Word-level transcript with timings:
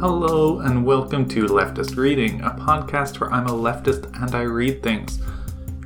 Hello, 0.00 0.60
and 0.60 0.86
welcome 0.86 1.28
to 1.30 1.46
Leftist 1.46 1.96
Reading, 1.96 2.40
a 2.42 2.50
podcast 2.50 3.18
where 3.18 3.32
I'm 3.32 3.48
a 3.48 3.50
leftist 3.50 4.04
and 4.22 4.32
I 4.32 4.42
read 4.42 4.80
things. 4.80 5.18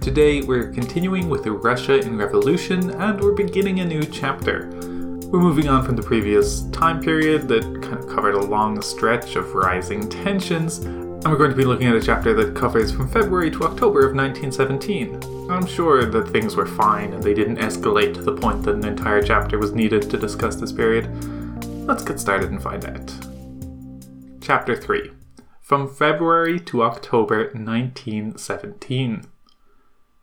Today, 0.02 0.42
we're 0.42 0.70
continuing 0.70 1.30
with 1.30 1.46
Russia 1.46 1.98
in 1.98 2.18
Revolution, 2.18 2.90
and 2.90 3.18
we're 3.18 3.32
beginning 3.32 3.80
a 3.80 3.86
new 3.86 4.02
chapter. 4.02 4.68
We're 4.82 5.40
moving 5.40 5.70
on 5.70 5.82
from 5.82 5.96
the 5.96 6.02
previous 6.02 6.64
time 6.72 7.00
period 7.00 7.48
that 7.48 7.62
kind 7.62 7.94
of 7.94 8.06
covered 8.06 8.34
a 8.34 8.44
long 8.44 8.82
stretch 8.82 9.36
of 9.36 9.54
rising 9.54 10.10
tensions, 10.10 10.80
and 10.80 11.24
we're 11.24 11.38
going 11.38 11.48
to 11.50 11.56
be 11.56 11.64
looking 11.64 11.86
at 11.86 11.96
a 11.96 12.02
chapter 12.02 12.34
that 12.34 12.54
covers 12.54 12.92
from 12.92 13.08
February 13.08 13.50
to 13.52 13.64
October 13.64 14.06
of 14.06 14.14
1917. 14.14 15.50
I'm 15.50 15.64
sure 15.64 16.04
that 16.04 16.28
things 16.28 16.54
were 16.54 16.66
fine 16.66 17.14
and 17.14 17.22
they 17.22 17.32
didn't 17.32 17.56
escalate 17.56 18.12
to 18.12 18.22
the 18.22 18.36
point 18.36 18.62
that 18.64 18.74
an 18.74 18.84
entire 18.84 19.22
chapter 19.22 19.58
was 19.58 19.72
needed 19.72 20.10
to 20.10 20.18
discuss 20.18 20.56
this 20.56 20.70
period. 20.70 21.08
Let's 21.86 22.04
get 22.04 22.20
started 22.20 22.50
and 22.50 22.62
find 22.62 22.84
out. 22.84 23.31
Chapter 24.42 24.74
3 24.74 25.12
From 25.60 25.88
February 25.88 26.58
to 26.58 26.82
October 26.82 27.44
1917. 27.54 29.22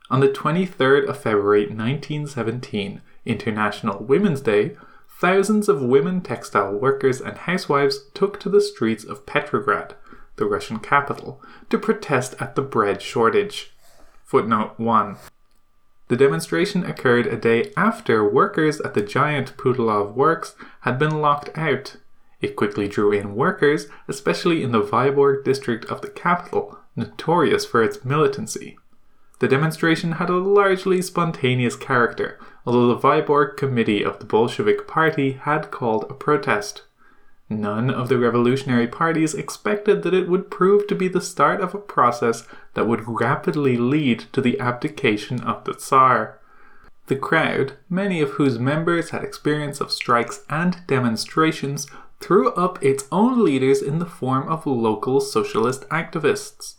On 0.10 0.20
the 0.20 0.28
23rd 0.28 1.08
of 1.08 1.22
February 1.22 1.62
1917, 1.62 3.02
International 3.26 4.04
Women's 4.04 4.42
Day, 4.42 4.76
thousands 5.22 5.70
of 5.70 5.82
women 5.82 6.20
textile 6.20 6.74
workers 6.74 7.22
and 7.22 7.38
housewives 7.38 8.08
took 8.14 8.42
to 8.42 8.50
the 8.50 8.60
streets 8.60 9.06
of 9.06 9.26
Petrograd, 9.26 9.96
the 10.36 10.46
Russian 10.46 10.80
capital, 10.80 11.42
to 11.70 11.78
protest 11.78 12.36
at 12.42 12.56
the 12.56 12.62
bread 12.62 13.02
shortage. 13.02 13.72
Footnote 14.26 14.74
1. 14.76 15.16
The 16.10 16.18
demonstration 16.18 16.84
occurred 16.84 17.26
a 17.26 17.38
day 17.38 17.72
after 17.78 18.30
workers 18.30 18.82
at 18.82 18.96
the 18.96 19.02
giant 19.02 19.56
Putilov 19.56 20.14
works 20.14 20.56
had 20.82 21.00
been 21.00 21.22
locked 21.22 21.58
out 21.58 21.96
it 22.42 22.56
quickly 22.56 22.88
drew 22.88 23.12
in 23.12 23.36
workers, 23.36 23.88
especially 24.08 24.64
in 24.64 24.72
the 24.72 24.82
Vyborg 24.82 25.44
district 25.44 25.86
of 25.86 26.02
the 26.02 26.10
capital, 26.10 26.80
notorious 26.96 27.66
for 27.66 27.84
its 27.84 28.04
militancy. 28.06 28.78
The 29.40 29.48
demonstration 29.48 30.14
had 30.14 30.30
a 30.30 30.38
largely 30.38 31.02
spontaneous 31.02 31.76
character, 31.76 32.40
although 32.66 32.88
the 32.88 33.00
Vyborg 33.00 33.58
committee 33.58 34.04
of 34.04 34.20
the 34.20 34.26
Bolshevik 34.26 34.88
Party 34.88 35.34
had 35.34 35.72
called 35.72 36.06
a 36.10 36.14
protest. 36.14 36.84
None 37.50 37.90
of 37.90 38.10
the 38.10 38.20
revolutionary 38.20 38.88
parties 38.88 39.34
expected 39.34 40.04
that 40.04 40.14
it 40.14 40.30
would 40.30 40.52
prove 40.52 40.86
to 40.88 40.96
be 40.96 41.08
the 41.08 41.22
start 41.22 41.62
of 41.62 41.74
a 41.74 41.80
process 41.80 42.48
that 42.76 42.86
would 42.86 43.08
rapidly 43.08 43.76
lead 43.76 44.26
to 44.34 44.42
the 44.42 44.60
abdication 44.60 45.42
of 45.42 45.64
the 45.64 45.74
Tsar. 45.74 46.38
The 47.08 47.16
crowd, 47.16 47.74
many 47.90 48.22
of 48.22 48.32
whose 48.32 48.60
members 48.60 49.10
had 49.10 49.24
experience 49.24 49.82
of 49.82 49.92
strikes 49.92 50.44
and 50.48 50.78
demonstrations, 50.86 51.88
threw 52.20 52.52
up 52.52 52.84
its 52.84 53.06
own 53.12 53.44
leaders 53.44 53.82
in 53.82 54.00
the 54.00 54.06
form 54.06 54.48
of 54.50 54.66
local 54.66 55.22
socialist 55.22 55.88
activists. 55.90 56.76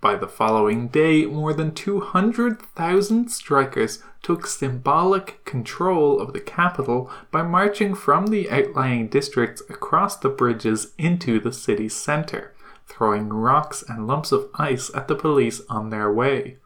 By 0.00 0.16
the 0.16 0.28
following 0.28 0.88
day, 0.88 1.26
more 1.26 1.52
than 1.52 1.74
200,000 1.74 3.30
strikers 3.30 4.02
took 4.22 4.46
symbolic 4.46 5.44
control 5.44 6.20
of 6.20 6.32
the 6.32 6.40
capital 6.40 7.10
by 7.30 7.42
marching 7.42 7.94
from 7.94 8.28
the 8.28 8.50
outlying 8.50 9.08
districts 9.08 9.62
across 9.68 10.16
the 10.16 10.28
bridges 10.28 10.92
into 10.98 11.38
the 11.40 11.52
city's 11.52 11.94
center, 11.94 12.54
throwing 12.86 13.28
rocks 13.28 13.84
and 13.86 14.06
lumps 14.06 14.32
of 14.32 14.48
ice 14.54 14.90
at 14.94 15.08
the 15.08 15.14
police 15.14 15.60
on 15.68 15.90
their 15.90 16.12
way. 16.12 16.56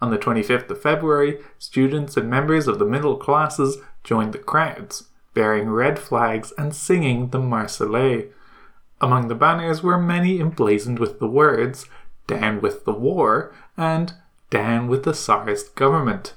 On 0.00 0.10
the 0.10 0.18
25th 0.18 0.70
of 0.70 0.80
February, 0.80 1.38
students 1.58 2.16
and 2.16 2.30
members 2.30 2.66
of 2.66 2.78
the 2.78 2.86
middle 2.86 3.16
classes 3.16 3.78
joined 4.02 4.32
the 4.32 4.38
crowds 4.38 5.09
bearing 5.40 5.70
red 5.70 5.98
flags 5.98 6.52
and 6.58 6.74
singing 6.74 7.30
the 7.30 7.38
Marseillaise. 7.38 8.30
Among 9.00 9.28
the 9.28 9.34
banners 9.34 9.82
were 9.82 9.96
many 9.96 10.38
emblazoned 10.38 10.98
with 10.98 11.18
the 11.18 11.26
words, 11.26 11.86
Down 12.26 12.60
with 12.60 12.84
the 12.84 12.92
war, 12.92 13.50
and 13.74 14.12
Down 14.50 14.86
with 14.86 15.04
the 15.04 15.14
Tsarist 15.14 15.74
government. 15.76 16.34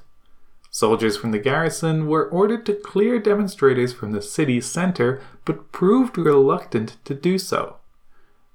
Soldiers 0.70 1.18
from 1.18 1.32
the 1.32 1.38
garrison 1.38 2.06
were 2.06 2.30
ordered 2.30 2.64
to 2.64 2.72
clear 2.72 3.18
demonstrators 3.18 3.92
from 3.92 4.12
the 4.12 4.22
city 4.22 4.58
center, 4.62 5.20
but 5.44 5.70
proved 5.70 6.16
reluctant 6.16 6.96
to 7.04 7.12
do 7.12 7.36
so. 7.36 7.76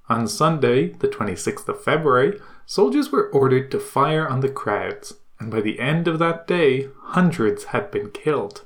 On 0.09 0.28
Sunday, 0.28 0.94
the 0.94 1.07
26th 1.07 1.69
of 1.69 1.84
February, 1.84 2.41
soldiers 2.66 3.12
were 3.12 3.29
ordered 3.29 3.69
to 3.69 3.79
fire 3.79 4.28
on 4.28 4.40
the 4.40 4.50
crowds, 4.50 5.13
and 5.40 5.52
by 5.52 5.62
the 5.62 5.79
end 5.79 6.07
of 6.07 6.18
that 6.18 6.47
day, 6.47 6.90
hundreds 7.03 7.66
had 7.66 7.91
been 7.91 8.09
killed. 8.09 8.66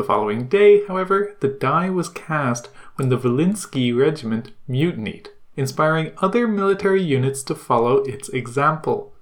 The 0.00 0.06
following 0.06 0.48
day, 0.48 0.86
however, 0.86 1.36
the 1.40 1.48
die 1.48 1.90
was 1.90 2.08
cast 2.08 2.70
when 2.94 3.10
the 3.10 3.18
Volinsky 3.18 3.94
regiment 3.94 4.50
mutinied, 4.66 5.28
inspiring 5.56 6.12
other 6.22 6.48
military 6.48 7.02
units 7.02 7.42
to 7.42 7.54
follow 7.54 7.98
its 8.04 8.30
example. 8.30 9.12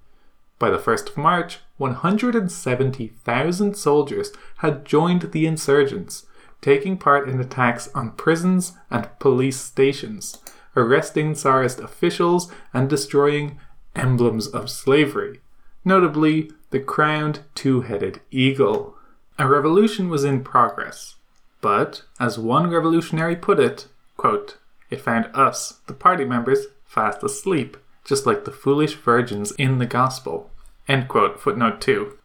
By 0.60 0.70
the 0.70 0.78
1st 0.78 1.08
of 1.08 1.16
March, 1.16 1.58
170,000 1.78 3.76
soldiers 3.76 4.30
had 4.58 4.84
joined 4.84 5.32
the 5.32 5.46
insurgents, 5.46 6.26
taking 6.60 6.96
part 6.96 7.28
in 7.28 7.40
attacks 7.40 7.88
on 7.92 8.12
prisons 8.12 8.74
and 8.88 9.08
police 9.18 9.60
stations, 9.60 10.38
arresting 10.76 11.34
Tsarist 11.34 11.80
officials 11.80 12.52
and 12.72 12.88
destroying 12.88 13.58
emblems 13.96 14.46
of 14.46 14.70
slavery, 14.70 15.40
notably 15.84 16.52
the 16.70 16.78
crowned 16.78 17.40
two 17.56 17.80
headed 17.80 18.20
eagle. 18.30 18.94
A 19.40 19.46
revolution 19.46 20.08
was 20.08 20.24
in 20.24 20.42
progress, 20.42 21.14
but, 21.60 22.02
as 22.18 22.40
one 22.40 22.70
revolutionary 22.70 23.36
put 23.36 23.60
it, 23.60 23.86
quote, 24.16 24.58
it 24.90 25.00
found 25.00 25.26
us, 25.32 25.78
the 25.86 25.92
party 25.92 26.24
members, 26.24 26.66
fast 26.84 27.22
asleep, 27.22 27.76
just 28.04 28.26
like 28.26 28.44
the 28.44 28.50
foolish 28.50 28.94
virgins 28.94 29.52
in 29.52 29.78
the 29.78 29.86
gospel. 29.86 30.50
End 30.88 31.06
quote, 31.06 31.38
footnote 31.38 31.80
2. 31.80 32.18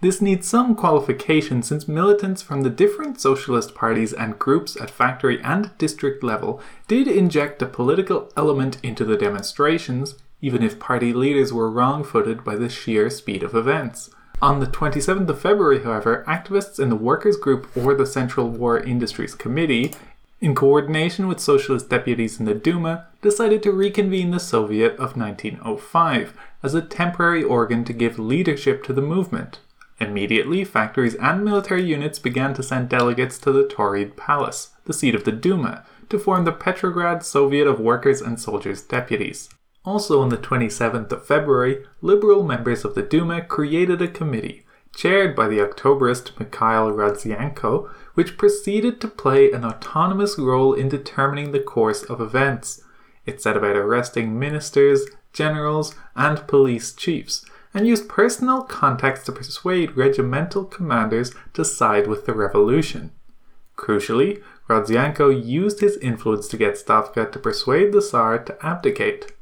This 0.00 0.22
needs 0.22 0.48
some 0.48 0.74
qualification 0.74 1.62
since 1.62 1.86
militants 1.86 2.40
from 2.40 2.62
the 2.62 2.70
different 2.70 3.20
socialist 3.20 3.74
parties 3.74 4.14
and 4.14 4.38
groups 4.38 4.74
at 4.80 4.90
factory 4.90 5.42
and 5.42 5.76
district 5.76 6.22
level 6.22 6.62
did 6.88 7.08
inject 7.08 7.60
a 7.60 7.66
political 7.66 8.32
element 8.38 8.78
into 8.82 9.04
the 9.04 9.16
demonstrations, 9.18 10.14
even 10.40 10.62
if 10.62 10.78
party 10.78 11.12
leaders 11.12 11.52
were 11.52 11.70
wrong 11.70 12.04
footed 12.04 12.42
by 12.42 12.56
the 12.56 12.70
sheer 12.70 13.10
speed 13.10 13.42
of 13.42 13.54
events. 13.54 14.08
On 14.42 14.60
the 14.60 14.66
27th 14.66 15.28
of 15.28 15.40
February, 15.40 15.82
however, 15.82 16.22
activists 16.28 16.78
in 16.78 16.90
the 16.90 16.96
Workers' 16.96 17.36
Group 17.36 17.74
or 17.76 17.94
the 17.94 18.04
Central 18.04 18.48
War 18.48 18.78
Industries 18.78 19.34
Committee, 19.34 19.94
in 20.40 20.54
coordination 20.54 21.28
with 21.28 21.40
socialist 21.40 21.88
deputies 21.88 22.38
in 22.38 22.44
the 22.44 22.54
Duma, 22.54 23.06
decided 23.22 23.62
to 23.62 23.72
reconvene 23.72 24.30
the 24.30 24.38
Soviet 24.38 24.92
of 24.94 25.16
1905 25.16 26.34
as 26.62 26.74
a 26.74 26.82
temporary 26.82 27.42
organ 27.42 27.84
to 27.84 27.94
give 27.94 28.18
leadership 28.18 28.84
to 28.84 28.92
the 28.92 29.00
movement. 29.00 29.60
Immediately, 30.00 30.64
factories 30.64 31.14
and 31.14 31.44
military 31.44 31.84
units 31.84 32.18
began 32.18 32.52
to 32.54 32.62
send 32.62 32.90
delegates 32.90 33.38
to 33.38 33.52
the 33.52 33.64
Tauride 33.64 34.16
Palace, 34.16 34.72
the 34.84 34.92
seat 34.92 35.14
of 35.14 35.24
the 35.24 35.32
Duma, 35.32 35.84
to 36.10 36.18
form 36.18 36.44
the 36.44 36.52
Petrograd 36.52 37.24
Soviet 37.24 37.66
of 37.66 37.80
Workers 37.80 38.20
and 38.20 38.38
Soldiers 38.38 38.82
Deputies. 38.82 39.48
Also 39.84 40.22
on 40.22 40.30
the 40.30 40.38
27th 40.38 41.12
of 41.12 41.26
February, 41.26 41.84
Liberal 42.00 42.42
members 42.42 42.84
of 42.84 42.94
the 42.94 43.02
Duma 43.02 43.42
created 43.42 44.00
a 44.00 44.08
committee, 44.08 44.64
chaired 44.96 45.36
by 45.36 45.46
the 45.46 45.58
Octobrist 45.58 46.38
Mikhail 46.38 46.90
Rodzianko, 46.90 47.90
which 48.14 48.38
proceeded 48.38 49.00
to 49.00 49.08
play 49.08 49.52
an 49.52 49.64
autonomous 49.64 50.38
role 50.38 50.72
in 50.72 50.88
determining 50.88 51.52
the 51.52 51.60
course 51.60 52.02
of 52.02 52.20
events. 52.20 52.82
It 53.26 53.42
set 53.42 53.56
about 53.56 53.76
arresting 53.76 54.38
ministers, 54.38 55.04
generals, 55.32 55.94
and 56.16 56.46
police 56.46 56.92
chiefs, 56.92 57.44
and 57.74 57.86
used 57.86 58.08
personal 58.08 58.62
contacts 58.62 59.24
to 59.24 59.32
persuade 59.32 59.96
regimental 59.96 60.64
commanders 60.64 61.34
to 61.52 61.64
side 61.64 62.06
with 62.06 62.24
the 62.24 62.32
revolution. 62.32 63.10
Crucially, 63.76 64.42
Rodzianko 64.68 65.44
used 65.44 65.80
his 65.80 65.98
influence 65.98 66.48
to 66.48 66.56
get 66.56 66.74
Stavka 66.74 67.30
to 67.30 67.38
persuade 67.38 67.92
the 67.92 68.00
Tsar 68.00 68.38
to 68.38 68.64
abdicate. 68.64 69.33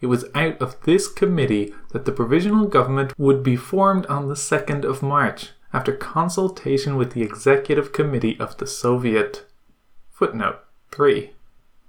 It 0.00 0.06
was 0.06 0.24
out 0.34 0.60
of 0.60 0.80
this 0.82 1.08
committee 1.08 1.74
that 1.90 2.04
the 2.04 2.12
provisional 2.12 2.66
government 2.66 3.12
would 3.18 3.42
be 3.42 3.56
formed 3.56 4.06
on 4.06 4.28
the 4.28 4.34
2nd 4.34 4.84
of 4.84 5.02
March, 5.02 5.50
after 5.72 5.92
consultation 5.92 6.96
with 6.96 7.12
the 7.12 7.22
executive 7.22 7.92
committee 7.92 8.38
of 8.40 8.56
the 8.56 8.66
Soviet. 8.66 9.46
Footnote 10.10 10.60
3. 10.90 11.32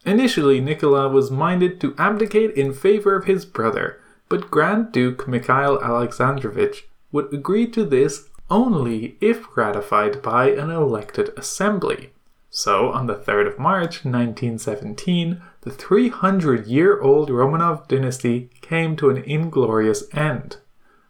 Initially, 0.06 0.60
Nicola 0.60 1.08
was 1.08 1.32
minded 1.32 1.80
to 1.82 1.96
abdicate 1.98 2.52
in 2.56 2.74
favor 2.74 3.16
of 3.16 3.26
his 3.26 3.46
brother, 3.46 4.02
but 4.30 4.52
Grand 4.52 4.92
Duke 4.92 5.28
Mikhail 5.28 5.80
Alexandrovich 5.82 6.90
would 7.12 7.34
agree 7.34 7.68
to 7.68 7.86
this 7.86 8.30
only 8.50 9.16
if 9.22 9.46
ratified 9.56 10.22
by 10.22 10.50
an 10.50 10.70
elected 10.70 11.32
assembly. 11.38 12.12
So, 12.50 12.92
on 12.92 13.08
the 13.08 13.16
3rd 13.16 13.48
of 13.48 13.60
March 13.60 14.04
1917, 14.04 15.42
the 15.62 15.72
300 15.72 16.66
year 16.66 17.00
old 17.00 17.30
Romanov 17.30 17.88
dynasty 17.88 18.50
came 18.62 18.96
to 18.96 19.10
an 19.10 19.18
inglorious 19.18 20.04
end. 20.14 20.58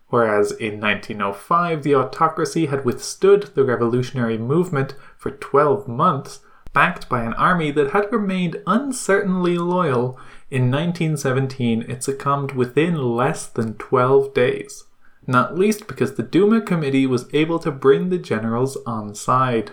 Whereas 0.08 0.52
in 0.52 0.80
1905 0.82 1.84
the 1.84 1.96
autocracy 1.96 2.66
had 2.66 2.84
withstood 2.84 3.52
the 3.56 3.64
revolutionary 3.64 4.38
movement 4.38 4.94
for 5.18 5.32
12 5.32 5.88
months, 5.88 6.42
backed 6.74 7.08
by 7.08 7.24
an 7.24 7.34
army 7.34 7.72
that 7.72 7.92
had 7.92 8.12
remained 8.12 8.62
uncertainly 8.68 9.58
loyal, 9.58 10.20
in 10.50 10.70
1917 10.70 11.84
it 11.84 12.04
succumbed 12.04 12.52
within 12.52 12.96
less 12.96 13.48
than 13.48 13.76
12 13.76 14.34
days, 14.34 14.84
not 15.26 15.58
least 15.58 15.88
because 15.88 16.16
the 16.16 16.24
Duma 16.24 16.60
committee 16.60 17.08
was 17.08 17.34
able 17.34 17.60
to 17.60 17.72
bring 17.72 18.10
the 18.10 18.18
generals 18.18 18.78
on 18.86 19.16
side. 19.16 19.72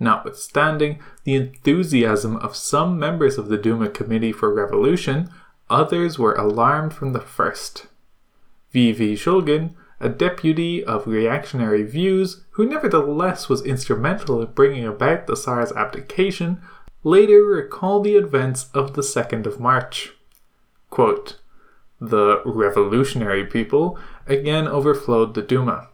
Notwithstanding 0.00 0.98
the 1.24 1.34
enthusiasm 1.34 2.36
of 2.36 2.56
some 2.56 2.98
members 2.98 3.36
of 3.36 3.48
the 3.48 3.58
Duma 3.58 3.90
Committee 3.90 4.32
for 4.32 4.52
Revolution, 4.52 5.30
others 5.68 6.18
were 6.18 6.34
alarmed 6.34 6.94
from 6.94 7.12
the 7.12 7.20
first. 7.20 7.86
V. 8.72 8.92
V. 8.92 9.12
Shulgin, 9.12 9.74
a 10.00 10.08
deputy 10.08 10.82
of 10.82 11.06
reactionary 11.06 11.82
views 11.82 12.44
who 12.52 12.66
nevertheless 12.66 13.50
was 13.50 13.64
instrumental 13.66 14.40
in 14.40 14.52
bringing 14.52 14.86
about 14.86 15.26
the 15.26 15.36
Tsar's 15.36 15.72
abdication, 15.72 16.62
later 17.04 17.44
recalled 17.44 18.04
the 18.04 18.16
events 18.16 18.70
of 18.72 18.94
the 18.94 19.02
2nd 19.02 19.44
of 19.44 19.60
March. 19.60 20.14
Quote, 20.88 21.38
the 22.00 22.40
revolutionary 22.46 23.44
people 23.44 23.98
again 24.26 24.66
overflowed 24.66 25.34
the 25.34 25.42
Duma. 25.42 25.88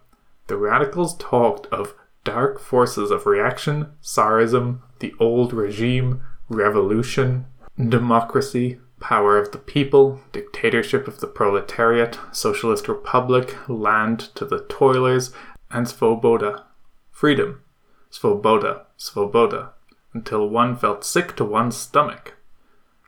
The 0.47 0.57
radicals 0.57 1.17
talked 1.17 1.67
of 1.67 1.95
dark 2.27 2.61
forces 2.61 3.11
of 3.13 3.25
reaction, 3.25 3.87
Tsarism, 4.03 4.81
the 4.99 5.15
old 5.21 5.53
regime, 5.53 6.21
revolution, 6.49 7.47
democracy, 7.79 8.79
power 9.01 9.39
of 9.39 9.53
the 9.53 9.59
people, 9.59 10.21
dictatorship 10.33 11.07
of 11.07 11.21
the 11.21 11.29
proletariat, 11.29 12.19
socialist 12.33 12.89
republic, 12.89 13.57
land 13.69 14.19
to 14.35 14.45
the 14.45 14.65
toilers, 14.69 15.33
and 15.71 15.87
svoboda, 15.87 16.65
freedom, 17.13 17.63
svoboda, 18.11 18.83
svoboda, 18.99 19.71
until 20.13 20.49
one 20.49 20.77
felt 20.77 21.05
sick 21.05 21.37
to 21.37 21.45
one's 21.45 21.77
stomach. 21.77 22.35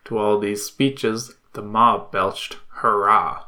To 0.04 0.16
all 0.16 0.38
these 0.38 0.64
speeches, 0.64 1.34
the 1.54 1.62
mob 1.62 2.12
belched, 2.12 2.58
hurrah. 2.80 3.44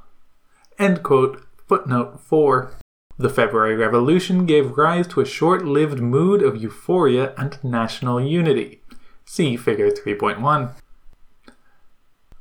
End 0.79 1.03
quote, 1.05 1.47
footnote 1.69 2.19
4. 2.21 2.73
The 3.21 3.29
February 3.29 3.77
Revolution 3.77 4.47
gave 4.47 4.79
rise 4.79 5.07
to 5.09 5.21
a 5.21 5.27
short 5.27 5.63
lived 5.63 6.01
mood 6.01 6.43
of 6.43 6.57
euphoria 6.57 7.35
and 7.37 7.63
national 7.63 8.19
unity. 8.19 8.81
See 9.27 9.59
Figure 9.59 9.91
3.1. 9.91 10.73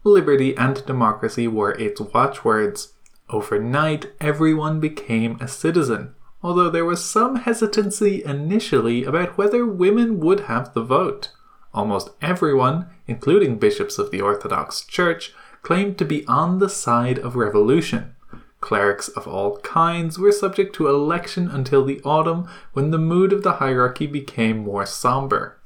Liberty 0.05 0.55
and 0.55 0.85
democracy 0.85 1.49
were 1.49 1.73
its 1.73 1.99
watchwords. 1.99 2.93
Overnight, 3.29 4.13
everyone 4.21 4.79
became 4.79 5.37
a 5.41 5.49
citizen, 5.49 6.15
although 6.41 6.69
there 6.69 6.85
was 6.85 7.03
some 7.03 7.35
hesitancy 7.35 8.23
initially 8.23 9.03
about 9.03 9.37
whether 9.37 9.65
women 9.65 10.21
would 10.21 10.39
have 10.51 10.73
the 10.73 10.81
vote. 10.81 11.33
Almost 11.73 12.11
everyone, 12.21 12.85
including 13.05 13.59
bishops 13.59 13.99
of 13.99 14.11
the 14.11 14.21
Orthodox 14.21 14.85
Church, 14.85 15.33
claimed 15.61 15.97
to 15.97 16.05
be 16.05 16.25
on 16.25 16.59
the 16.59 16.69
side 16.69 17.19
of 17.19 17.35
revolution. 17.35 18.15
Clerics 18.61 19.07
of 19.09 19.27
all 19.27 19.57
kinds 19.59 20.19
were 20.19 20.31
subject 20.31 20.75
to 20.75 20.87
election 20.87 21.49
until 21.49 21.85
the 21.85 22.01
autumn 22.03 22.47
when 22.73 22.91
the 22.91 22.97
mood 22.97 23.31
of 23.31 23.43
the 23.43 23.53
hierarchy 23.53 24.05
became 24.05 24.59
more 24.59 24.85
somber. 24.85 25.57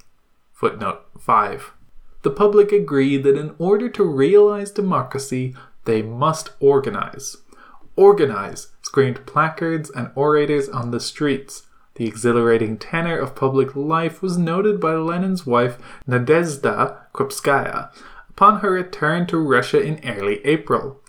Footnote 0.54 1.02
5. 1.20 1.74
The 2.22 2.30
public 2.30 2.72
agreed 2.72 3.24
that 3.24 3.38
in 3.38 3.56
order 3.58 3.90
to 3.90 4.04
realize 4.04 4.72
democracy, 4.72 5.56
they 5.86 6.02
must 6.02 6.52
organize. 6.60 7.38
Organize, 7.96 8.68
screamed 8.82 9.26
placards 9.26 9.90
and 9.90 10.12
orators 10.16 10.70
on 10.70 10.92
the 10.92 11.00
streets. 11.00 11.64
The 11.96 12.08
exhilarating 12.08 12.78
tenor 12.78 13.18
of 13.18 13.36
public 13.36 13.76
life 13.76 14.22
was 14.22 14.38
noted 14.38 14.80
by 14.80 14.94
Lenin's 14.94 15.46
wife 15.46 15.78
Nadezhda 16.08 16.98
Krupskaya 17.14 17.92
upon 18.30 18.62
her 18.62 18.72
return 18.72 19.28
to 19.28 19.38
Russia 19.38 19.82
in 19.82 20.00
early 20.04 20.44
April. 20.46 21.02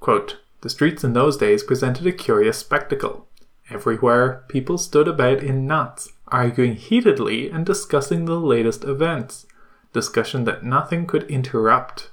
Quote, 0.00 0.38
the 0.64 0.70
streets 0.70 1.04
in 1.04 1.12
those 1.12 1.36
days 1.36 1.62
presented 1.62 2.06
a 2.06 2.12
curious 2.12 2.56
spectacle. 2.56 3.28
Everywhere, 3.68 4.44
people 4.48 4.78
stood 4.78 5.06
about 5.06 5.42
in 5.42 5.66
knots, 5.66 6.08
arguing 6.28 6.76
heatedly 6.76 7.50
and 7.50 7.66
discussing 7.66 8.24
the 8.24 8.40
latest 8.40 8.82
events, 8.82 9.44
discussion 9.92 10.44
that 10.44 10.64
nothing 10.64 11.06
could 11.06 11.24
interrupt. 11.24 12.10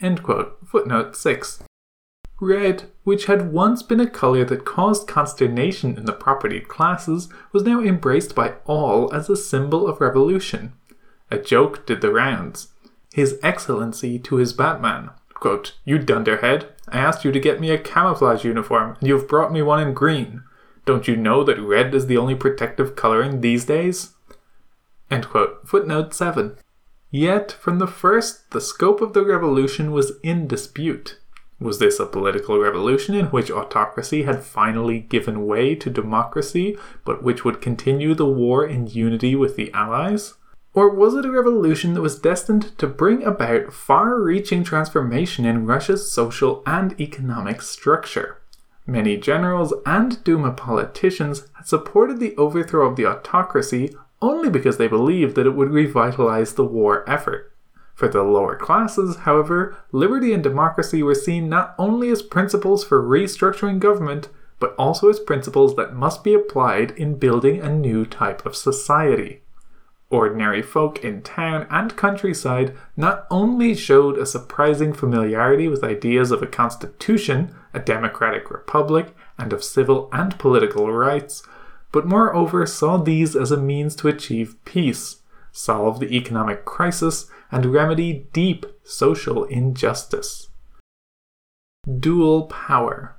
Footnote 0.00 1.16
6. 1.16 1.64
Red, 2.40 2.84
which 3.02 3.26
had 3.26 3.52
once 3.52 3.82
been 3.82 3.98
a 3.98 4.08
colour 4.08 4.44
that 4.44 4.64
caused 4.64 5.08
consternation 5.08 5.96
in 5.98 6.04
the 6.04 6.12
propertied 6.12 6.68
classes, 6.68 7.28
was 7.52 7.64
now 7.64 7.80
embraced 7.80 8.32
by 8.32 8.54
all 8.64 9.12
as 9.12 9.28
a 9.28 9.36
symbol 9.36 9.88
of 9.88 10.00
revolution. 10.00 10.72
A 11.32 11.38
joke 11.38 11.84
did 11.84 12.00
the 12.00 12.12
rounds. 12.12 12.68
His 13.12 13.40
Excellency 13.42 14.20
to 14.20 14.36
his 14.36 14.52
Batman, 14.52 15.10
quote, 15.40 15.74
You 15.84 15.98
dunderhead, 15.98 16.68
I 16.88 16.98
asked 16.98 17.24
you 17.24 17.32
to 17.32 17.40
get 17.40 17.60
me 17.60 17.70
a 17.70 17.78
camouflage 17.78 18.44
uniform, 18.44 18.96
and 18.98 19.08
you 19.08 19.16
have 19.16 19.28
brought 19.28 19.52
me 19.52 19.62
one 19.62 19.80
in 19.80 19.94
green. 19.94 20.42
Don't 20.84 21.06
you 21.06 21.16
know 21.16 21.44
that 21.44 21.60
red 21.60 21.94
is 21.94 22.06
the 22.06 22.16
only 22.16 22.34
protective 22.34 22.96
colouring 22.96 23.40
these 23.40 23.64
days? 23.64 24.14
Footnote 25.10 26.14
7. 26.14 26.56
Yet, 27.10 27.52
from 27.52 27.78
the 27.78 27.86
first, 27.86 28.50
the 28.50 28.60
scope 28.60 29.00
of 29.00 29.12
the 29.12 29.24
revolution 29.24 29.92
was 29.92 30.12
in 30.22 30.46
dispute. 30.46 31.18
Was 31.60 31.78
this 31.78 31.98
a 31.98 32.06
political 32.06 32.58
revolution 32.58 33.14
in 33.14 33.26
which 33.26 33.50
autocracy 33.50 34.22
had 34.22 34.44
finally 34.44 35.00
given 35.00 35.46
way 35.46 35.74
to 35.74 35.90
democracy, 35.90 36.78
but 37.04 37.22
which 37.22 37.44
would 37.44 37.60
continue 37.60 38.14
the 38.14 38.26
war 38.26 38.64
in 38.64 38.86
unity 38.86 39.34
with 39.34 39.56
the 39.56 39.72
Allies? 39.72 40.34
Or 40.74 40.90
was 40.90 41.14
it 41.14 41.24
a 41.24 41.30
revolution 41.30 41.94
that 41.94 42.02
was 42.02 42.18
destined 42.18 42.76
to 42.78 42.86
bring 42.86 43.24
about 43.24 43.72
far 43.72 44.20
reaching 44.20 44.64
transformation 44.64 45.44
in 45.44 45.66
Russia's 45.66 46.12
social 46.12 46.62
and 46.66 46.98
economic 47.00 47.62
structure? 47.62 48.38
Many 48.86 49.16
generals 49.16 49.74
and 49.84 50.22
Duma 50.24 50.52
politicians 50.52 51.48
had 51.54 51.66
supported 51.66 52.20
the 52.20 52.36
overthrow 52.36 52.86
of 52.86 52.96
the 52.96 53.06
autocracy 53.06 53.94
only 54.22 54.50
because 54.50 54.76
they 54.78 54.88
believed 54.88 55.34
that 55.36 55.46
it 55.46 55.54
would 55.54 55.70
revitalize 55.70 56.54
the 56.54 56.64
war 56.64 57.08
effort. 57.08 57.52
For 57.94 58.08
the 58.08 58.22
lower 58.22 58.56
classes, 58.56 59.16
however, 59.18 59.76
liberty 59.92 60.32
and 60.32 60.42
democracy 60.42 61.02
were 61.02 61.14
seen 61.14 61.48
not 61.48 61.74
only 61.78 62.10
as 62.10 62.22
principles 62.22 62.84
for 62.84 63.02
restructuring 63.02 63.78
government, 63.78 64.28
but 64.60 64.74
also 64.78 65.08
as 65.08 65.20
principles 65.20 65.76
that 65.76 65.94
must 65.94 66.24
be 66.24 66.34
applied 66.34 66.92
in 66.92 67.18
building 67.18 67.60
a 67.60 67.74
new 67.74 68.06
type 68.06 68.46
of 68.46 68.56
society. 68.56 69.42
Ordinary 70.10 70.62
folk 70.62 71.04
in 71.04 71.20
town 71.20 71.66
and 71.68 71.94
countryside 71.94 72.74
not 72.96 73.26
only 73.30 73.74
showed 73.74 74.16
a 74.16 74.24
surprising 74.24 74.94
familiarity 74.94 75.68
with 75.68 75.84
ideas 75.84 76.30
of 76.30 76.42
a 76.42 76.46
constitution, 76.46 77.54
a 77.74 77.78
democratic 77.78 78.50
republic, 78.50 79.14
and 79.36 79.52
of 79.52 79.62
civil 79.62 80.08
and 80.10 80.38
political 80.38 80.90
rights, 80.90 81.42
but 81.92 82.06
moreover 82.06 82.64
saw 82.64 82.96
these 82.96 83.36
as 83.36 83.50
a 83.50 83.58
means 83.58 83.94
to 83.96 84.08
achieve 84.08 84.56
peace, 84.64 85.22
solve 85.52 86.00
the 86.00 86.16
economic 86.16 86.64
crisis, 86.64 87.30
and 87.50 87.66
remedy 87.66 88.28
deep 88.32 88.64
social 88.82 89.44
injustice. 89.44 90.48
Dual 92.00 92.46
power. 92.46 93.16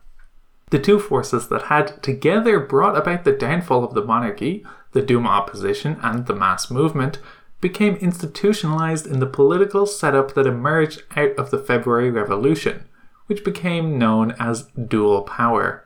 The 0.72 0.80
two 0.80 1.00
forces 1.00 1.50
that 1.50 1.64
had 1.64 2.02
together 2.04 2.60
brought 2.60 2.98
about 2.98 3.24
the 3.24 3.32
downfall 3.32 3.84
of 3.84 3.94
the 3.94 4.06
monarchy 4.06 4.64
the 4.92 5.02
Duma 5.02 5.30
opposition, 5.30 5.98
and 6.02 6.26
the 6.26 6.36
mass 6.36 6.72
movement 6.72 7.20
became 7.62 7.96
institutionalized 7.96 9.06
in 9.06 9.20
the 9.20 9.26
political 9.26 9.86
setup 9.86 10.34
that 10.34 10.48
emerged 10.48 11.04
out 11.16 11.32
of 11.36 11.52
the 11.52 11.60
February 11.60 12.10
Revolution, 12.10 12.86
which 13.28 13.44
became 13.44 13.98
known 13.98 14.32
as 14.40 14.64
dual 14.64 15.24
power. 15.24 15.86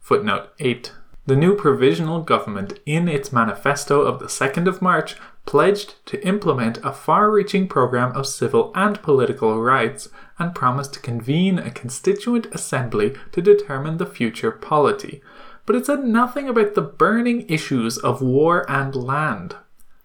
Footnote 0.00 0.50
8. 0.58 0.92
The 1.26 1.36
new 1.36 1.54
provisional 1.54 2.22
government, 2.22 2.80
in 2.86 3.06
its 3.06 3.32
manifesto 3.32 4.00
of 4.00 4.18
the 4.18 4.26
2nd 4.26 4.66
of 4.66 4.82
March, 4.82 5.16
pledged 5.46 5.94
to 6.06 6.26
implement 6.26 6.78
a 6.84 6.92
far 6.92 7.30
reaching 7.30 7.68
program 7.68 8.12
of 8.16 8.26
civil 8.26 8.72
and 8.74 9.00
political 9.02 9.60
rights 9.60 10.08
and 10.38 10.54
promised 10.54 10.94
to 10.94 11.00
convene 11.00 11.58
a 11.58 11.70
constituent 11.70 12.46
assembly 12.52 13.14
to 13.32 13.42
determine 13.42 13.98
the 13.98 14.06
future 14.06 14.50
polity, 14.50 15.22
but 15.66 15.76
it 15.76 15.86
said 15.86 16.04
nothing 16.04 16.48
about 16.48 16.74
the 16.74 16.82
burning 16.82 17.48
issues 17.48 17.98
of 17.98 18.22
war 18.22 18.68
and 18.70 18.94
land. 18.94 19.56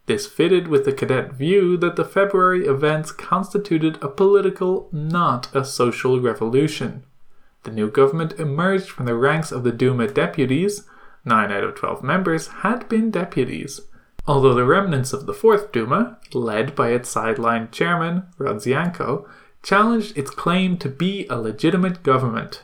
This 0.05 0.27
fitted 0.27 0.67
with 0.67 0.85
the 0.85 0.93
cadet 0.93 1.33
view 1.33 1.77
that 1.77 1.95
the 1.95 2.05
February 2.05 2.65
events 2.67 3.11
constituted 3.11 3.97
a 4.01 4.07
political, 4.07 4.87
not 4.91 5.53
a 5.55 5.65
social 5.65 6.21
revolution. 6.21 7.03
The 7.63 7.71
new 7.71 7.89
government 7.89 8.33
emerged 8.33 8.89
from 8.89 9.07
the 9.07 9.15
ranks 9.15 9.51
of 9.51 9.63
the 9.63 9.71
Duma 9.71 10.07
deputies. 10.07 10.87
Nine 11.23 11.51
out 11.51 11.63
of 11.63 11.73
twelve 11.73 12.03
members 12.03 12.47
had 12.47 12.87
been 12.87 13.09
deputies, 13.09 13.81
although 14.27 14.53
the 14.53 14.65
remnants 14.65 15.11
of 15.11 15.25
the 15.25 15.33
Fourth 15.33 15.71
Duma, 15.71 16.19
led 16.33 16.75
by 16.75 16.89
its 16.89 17.11
sidelined 17.13 17.71
chairman, 17.71 18.27
Rodzianko, 18.37 19.27
challenged 19.63 20.15
its 20.15 20.29
claim 20.29 20.77
to 20.77 20.89
be 20.89 21.25
a 21.27 21.37
legitimate 21.37 22.03
government. 22.03 22.61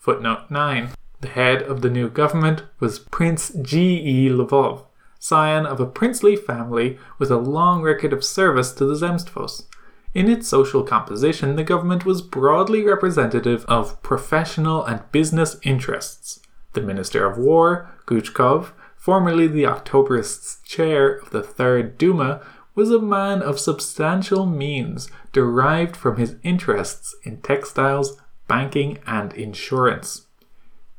Footnote 0.00 0.50
9. 0.50 0.88
The 1.22 1.28
head 1.28 1.62
of 1.62 1.82
the 1.82 1.88
new 1.88 2.08
government 2.08 2.64
was 2.80 2.98
Prince 2.98 3.52
G. 3.62 3.94
E. 4.04 4.28
Lvov, 4.28 4.86
scion 5.20 5.64
of 5.64 5.78
a 5.78 5.86
princely 5.86 6.34
family 6.34 6.98
with 7.16 7.30
a 7.30 7.36
long 7.36 7.80
record 7.80 8.12
of 8.12 8.24
service 8.24 8.72
to 8.72 8.84
the 8.84 8.96
Zemstvos. 8.96 9.66
In 10.14 10.28
its 10.28 10.48
social 10.48 10.82
composition, 10.82 11.54
the 11.54 11.62
government 11.62 12.04
was 12.04 12.22
broadly 12.22 12.82
representative 12.82 13.64
of 13.66 14.02
professional 14.02 14.84
and 14.84 15.10
business 15.12 15.58
interests. 15.62 16.40
The 16.72 16.80
Minister 16.80 17.24
of 17.24 17.38
War, 17.38 17.88
Guchkov, 18.06 18.72
formerly 18.96 19.46
the 19.46 19.62
Octobrists' 19.62 20.60
chair 20.64 21.18
of 21.18 21.30
the 21.30 21.44
Third 21.44 21.98
Duma, 21.98 22.44
was 22.74 22.90
a 22.90 22.98
man 22.98 23.42
of 23.42 23.60
substantial 23.60 24.44
means 24.44 25.08
derived 25.30 25.96
from 25.96 26.16
his 26.16 26.34
interests 26.42 27.14
in 27.22 27.40
textiles, 27.42 28.20
banking, 28.48 28.98
and 29.06 29.32
insurance. 29.34 30.26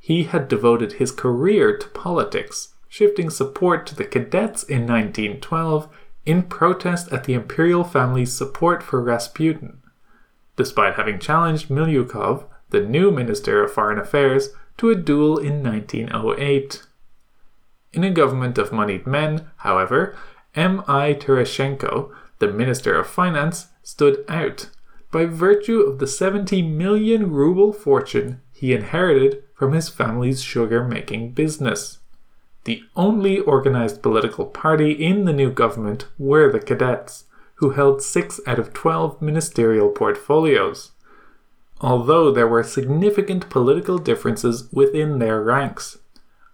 He 0.06 0.24
had 0.26 0.50
devoted 0.50 0.94
his 0.94 1.14
career 1.14 1.78
to 1.78 1.88
politics, 1.88 2.74
shifting 2.90 3.30
support 3.30 3.88
to 3.88 3.96
the 3.96 4.04
cadets 4.04 4.62
in 4.62 4.86
1912 4.86 5.88
in 6.26 6.44
protest 6.44 7.10
at 7.14 7.24
the 7.24 7.34
imperial 7.34 7.86
family's 7.86 8.34
support 8.34 8.84
for 8.84 9.02
Rasputin. 9.02 9.82
Despite 10.58 10.96
having 10.96 11.20
challenged 11.20 11.70
Milyukov, 11.70 12.44
the 12.72 12.82
new 12.82 13.12
Minister 13.12 13.64
of 13.64 13.72
Foreign 13.72 13.98
Affairs, 13.98 14.50
to 14.80 14.90
a 14.90 14.96
duel 14.96 15.38
in 15.38 15.64
1908. 15.64 16.84
In 17.94 18.04
a 18.04 18.12
government 18.12 18.58
of 18.58 18.74
moneyed 18.74 19.08
men, 19.08 19.50
however, 19.60 20.18
M.I. 20.54 21.14
Tereshchenko, 21.14 22.14
the 22.40 22.52
Minister 22.52 23.00
of 23.00 23.08
Finance, 23.08 23.68
stood 23.84 24.26
out 24.28 24.70
by 25.12 25.24
virtue 25.24 25.80
of 25.80 26.00
the 26.00 26.08
70 26.08 26.62
million 26.62 27.32
ruble 27.32 27.72
fortune 27.72 28.42
he 28.52 28.74
inherited 28.74 29.43
from 29.54 29.74
his 29.74 29.90
family's 29.90 30.42
sugar 30.42 30.84
making 30.84 31.32
business. 31.32 32.00
The 32.66 32.84
only 32.96 33.40
organized 33.40 34.02
political 34.02 34.46
party 34.46 34.92
in 34.92 35.26
the 35.26 35.34
new 35.34 35.52
government 35.52 36.08
were 36.18 36.52
the 36.52 36.60
cadets, 36.60 37.26
who 37.56 37.72
held 37.72 38.02
6 38.02 38.40
out 38.48 38.60
of 38.60 38.74
12 38.74 39.22
ministerial 39.22 39.90
portfolios. 39.90 40.92
Although 41.82 42.32
there 42.32 42.48
were 42.48 42.64
significant 42.64 43.50
political 43.50 43.98
differences 43.98 44.70
within 44.72 45.20
their 45.20 45.42
ranks. 45.42 45.98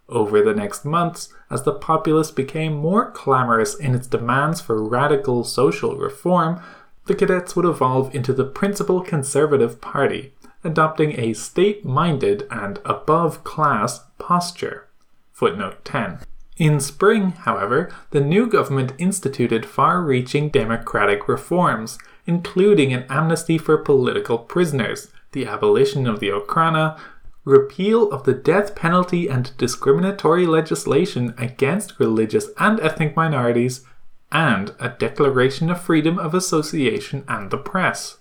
Over 0.07 0.41
the 0.41 0.55
next 0.55 0.85
months, 0.85 1.31
as 1.51 1.63
the 1.63 1.73
populace 1.73 2.31
became 2.31 2.73
more 2.73 3.11
clamorous 3.11 3.75
in 3.75 3.93
its 3.93 4.07
demands 4.07 4.59
for 4.59 4.83
radical 4.83 5.43
social 5.43 5.95
reform, 5.95 6.61
the 7.05 7.13
cadets 7.13 7.55
would 7.55 7.65
evolve 7.65 8.13
into 8.13 8.33
the 8.33 8.45
principal 8.45 9.01
conservative 9.01 9.79
party, 9.81 10.33
adopting 10.63 11.19
a 11.19 11.33
state 11.33 11.85
minded 11.85 12.47
and 12.51 12.79
above 12.85 13.43
class 13.43 14.01
posture. 14.17 14.87
Footnote 15.31 15.85
10. 15.85 16.19
In 16.57 16.81
spring, 16.81 17.31
however, 17.31 17.89
the 18.11 18.19
new 18.19 18.45
government 18.45 18.91
instituted 18.97 19.65
far 19.65 20.01
reaching 20.01 20.49
democratic 20.49 21.29
reforms, 21.29 21.97
including 22.25 22.91
an 22.91 23.05
amnesty 23.09 23.57
for 23.57 23.77
political 23.77 24.37
prisoners, 24.37 25.09
the 25.31 25.45
abolition 25.45 26.05
of 26.05 26.19
the 26.19 26.29
Okhrana, 26.29 26.99
repeal 27.45 28.11
of 28.11 28.25
the 28.25 28.33
death 28.33 28.75
penalty 28.75 29.27
and 29.27 29.55
discriminatory 29.57 30.45
legislation 30.45 31.33
against 31.37 31.99
religious 31.99 32.49
and 32.57 32.79
ethnic 32.81 33.15
minorities, 33.15 33.85
and 34.31 34.73
a 34.79 34.89
declaration 34.89 35.71
of 35.71 35.81
freedom 35.81 36.19
of 36.19 36.33
association 36.33 37.23
and 37.27 37.49
the 37.49 37.57
press. 37.57 38.18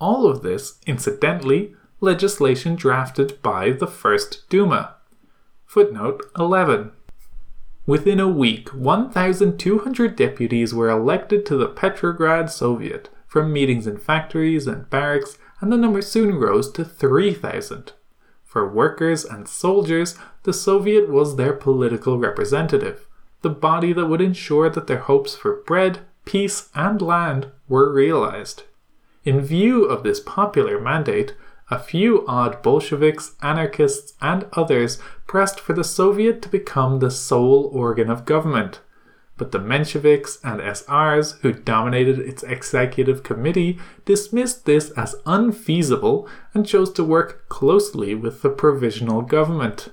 All 0.00 0.26
of 0.26 0.42
this, 0.42 0.78
incidentally, 0.86 1.74
legislation 2.00 2.74
drafted 2.74 3.40
by 3.42 3.70
the 3.70 3.86
First 3.86 4.48
Duma. 4.48 4.96
Footnote 5.64 6.22
11. 6.38 6.92
Within 7.86 8.18
a 8.18 8.28
week, 8.28 8.70
1,200 8.70 10.16
deputies 10.16 10.74
were 10.74 10.88
elected 10.88 11.46
to 11.46 11.56
the 11.56 11.68
Petrograd 11.68 12.50
Soviet 12.50 13.08
from 13.26 13.52
meetings 13.52 13.86
in 13.86 13.98
factories 13.98 14.66
and 14.66 14.88
barracks, 14.90 15.38
and 15.60 15.72
the 15.72 15.76
number 15.76 16.00
soon 16.00 16.36
rose 16.36 16.70
to 16.72 16.84
3,000. 16.84 17.92
For 18.42 18.68
workers 18.68 19.24
and 19.24 19.48
soldiers, 19.48 20.16
the 20.44 20.52
Soviet 20.52 21.08
was 21.08 21.36
their 21.36 21.52
political 21.52 22.18
representative, 22.18 23.06
the 23.42 23.50
body 23.50 23.92
that 23.92 24.06
would 24.06 24.20
ensure 24.20 24.70
that 24.70 24.86
their 24.86 25.00
hopes 25.00 25.34
for 25.34 25.62
bread, 25.66 26.00
peace, 26.24 26.70
and 26.74 27.02
land 27.02 27.48
were 27.68 27.92
realized. 27.92 28.62
In 29.24 29.40
view 29.40 29.84
of 29.84 30.02
this 30.02 30.20
popular 30.20 30.78
mandate, 30.78 31.34
a 31.70 31.78
few 31.78 32.26
odd 32.26 32.62
Bolsheviks, 32.62 33.32
anarchists, 33.40 34.12
and 34.20 34.46
others 34.52 34.98
pressed 35.26 35.58
for 35.58 35.72
the 35.72 35.84
Soviet 35.84 36.42
to 36.42 36.48
become 36.50 36.98
the 36.98 37.10
sole 37.10 37.70
organ 37.72 38.10
of 38.10 38.26
government, 38.26 38.80
but 39.38 39.50
the 39.50 39.58
Mensheviks 39.58 40.38
and 40.44 40.60
SRs, 40.60 41.40
who 41.40 41.52
dominated 41.52 42.18
its 42.18 42.42
executive 42.42 43.22
committee, 43.22 43.78
dismissed 44.04 44.66
this 44.66 44.90
as 44.90 45.16
unfeasible 45.24 46.28
and 46.52 46.66
chose 46.66 46.92
to 46.92 47.02
work 47.02 47.48
closely 47.48 48.14
with 48.14 48.42
the 48.42 48.50
provisional 48.50 49.22
government. 49.22 49.88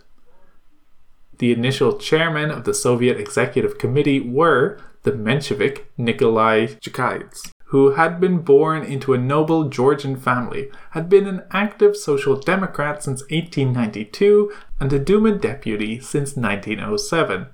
The 1.38 1.54
initial 1.54 1.98
chairmen 1.98 2.52
of 2.52 2.66
the 2.66 2.74
Soviet 2.74 3.18
Executive 3.18 3.78
Committee 3.78 4.20
were 4.20 4.80
the 5.04 5.12
Menshevik 5.12 5.86
Nikolai 5.98 6.68
Chkheidze, 6.82 7.51
who 7.72 7.92
had 7.92 8.20
been 8.20 8.40
born 8.40 8.84
into 8.84 9.14
a 9.14 9.18
noble 9.18 9.70
Georgian 9.70 10.18
family, 10.18 10.70
had 10.90 11.08
been 11.08 11.26
an 11.26 11.42
active 11.52 11.96
Social 11.96 12.36
Democrat 12.36 13.02
since 13.02 13.22
1892 13.22 14.52
and 14.82 14.92
a 14.92 15.00
Duma 15.00 15.32
deputy 15.32 15.98
since 15.98 16.36
1907 16.36 17.48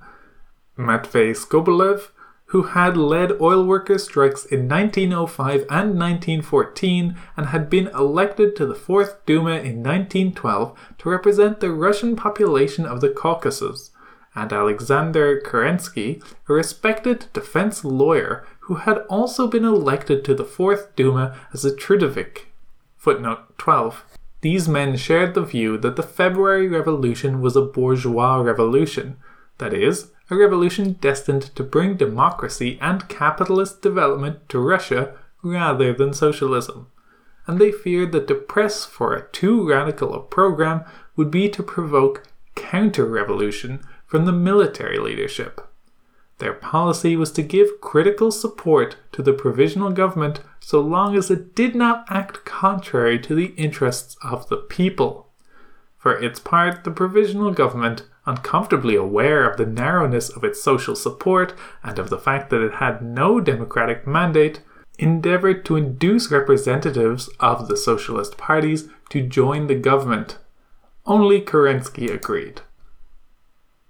Matvei 0.76 1.30
Skobelev, 1.36 2.10
who 2.46 2.64
had 2.64 2.96
led 2.96 3.40
oil 3.40 3.64
workers' 3.64 4.04
strikes 4.04 4.44
in 4.44 4.68
1905 4.68 5.60
and 5.70 5.96
1914 5.96 7.16
and 7.36 7.46
had 7.46 7.70
been 7.70 7.86
elected 7.88 8.56
to 8.56 8.66
the 8.66 8.74
Fourth 8.74 9.24
Duma 9.24 9.58
in 9.58 9.84
1912 9.84 10.76
to 10.98 11.08
represent 11.08 11.60
the 11.60 11.70
Russian 11.70 12.16
population 12.16 12.84
of 12.84 13.00
the 13.00 13.10
Caucasus, 13.10 13.92
and 14.34 14.52
Alexander 14.52 15.40
Kerensky, 15.40 16.20
a 16.48 16.52
respected 16.52 17.26
defense 17.32 17.84
lawyer 17.84 18.44
who 18.68 18.74
had 18.74 18.98
also 19.08 19.46
been 19.46 19.64
elected 19.64 20.22
to 20.22 20.34
the 20.34 20.44
Fourth 20.44 20.94
Duma 20.94 21.34
as 21.54 21.64
a 21.64 21.74
Trudovik. 21.74 22.48
Footnote 22.98 23.56
12. 23.56 24.04
These 24.42 24.68
men 24.68 24.94
shared 24.98 25.32
the 25.32 25.42
view 25.42 25.78
that 25.78 25.96
the 25.96 26.02
February 26.02 26.68
Revolution 26.68 27.40
was 27.40 27.56
a 27.56 27.62
bourgeois 27.62 28.36
revolution, 28.36 29.16
that 29.56 29.72
is, 29.72 30.10
a 30.28 30.36
revolution 30.36 30.98
destined 31.00 31.44
to 31.56 31.62
bring 31.62 31.96
democracy 31.96 32.78
and 32.82 33.08
capitalist 33.08 33.80
development 33.80 34.46
to 34.50 34.58
Russia 34.58 35.14
rather 35.42 35.94
than 35.94 36.12
socialism. 36.12 36.88
And 37.46 37.58
they 37.58 37.72
feared 37.72 38.12
that 38.12 38.28
to 38.28 38.34
press 38.34 38.84
for 38.84 39.14
a 39.14 39.26
too 39.28 39.66
radical 39.66 40.12
a 40.12 40.20
program 40.20 40.84
would 41.16 41.30
be 41.30 41.48
to 41.48 41.62
provoke 41.62 42.28
counter 42.54 43.06
revolution 43.06 43.80
from 44.06 44.26
the 44.26 44.32
military 44.32 44.98
leadership. 44.98 45.67
Their 46.38 46.54
policy 46.54 47.16
was 47.16 47.32
to 47.32 47.42
give 47.42 47.80
critical 47.80 48.30
support 48.30 48.96
to 49.12 49.22
the 49.22 49.32
provisional 49.32 49.90
government 49.90 50.40
so 50.60 50.80
long 50.80 51.16
as 51.16 51.30
it 51.30 51.54
did 51.54 51.74
not 51.74 52.04
act 52.08 52.44
contrary 52.44 53.18
to 53.20 53.34
the 53.34 53.52
interests 53.56 54.16
of 54.22 54.48
the 54.48 54.56
people. 54.56 55.28
For 55.98 56.16
its 56.16 56.38
part, 56.38 56.84
the 56.84 56.92
provisional 56.92 57.50
government 57.52 58.04
uncomfortably 58.28 58.94
aware 58.94 59.48
of 59.48 59.56
the 59.56 59.66
narrowness 59.66 60.28
of 60.28 60.44
its 60.44 60.62
social 60.62 60.94
support 60.94 61.54
and 61.82 61.98
of 61.98 62.10
the 62.10 62.18
fact 62.18 62.50
that 62.50 62.60
it 62.60 62.74
had 62.74 63.02
no 63.02 63.40
democratic 63.40 64.06
mandate, 64.06 64.60
endeavored 64.98 65.64
to 65.64 65.76
induce 65.76 66.30
representatives 66.30 67.30
of 67.40 67.68
the 67.68 67.76
socialist 67.76 68.36
parties 68.36 68.88
to 69.08 69.26
join 69.26 69.66
the 69.66 69.74
government. 69.74 70.36
Only 71.06 71.40
Kerensky 71.40 72.12
agreed. 72.12 72.60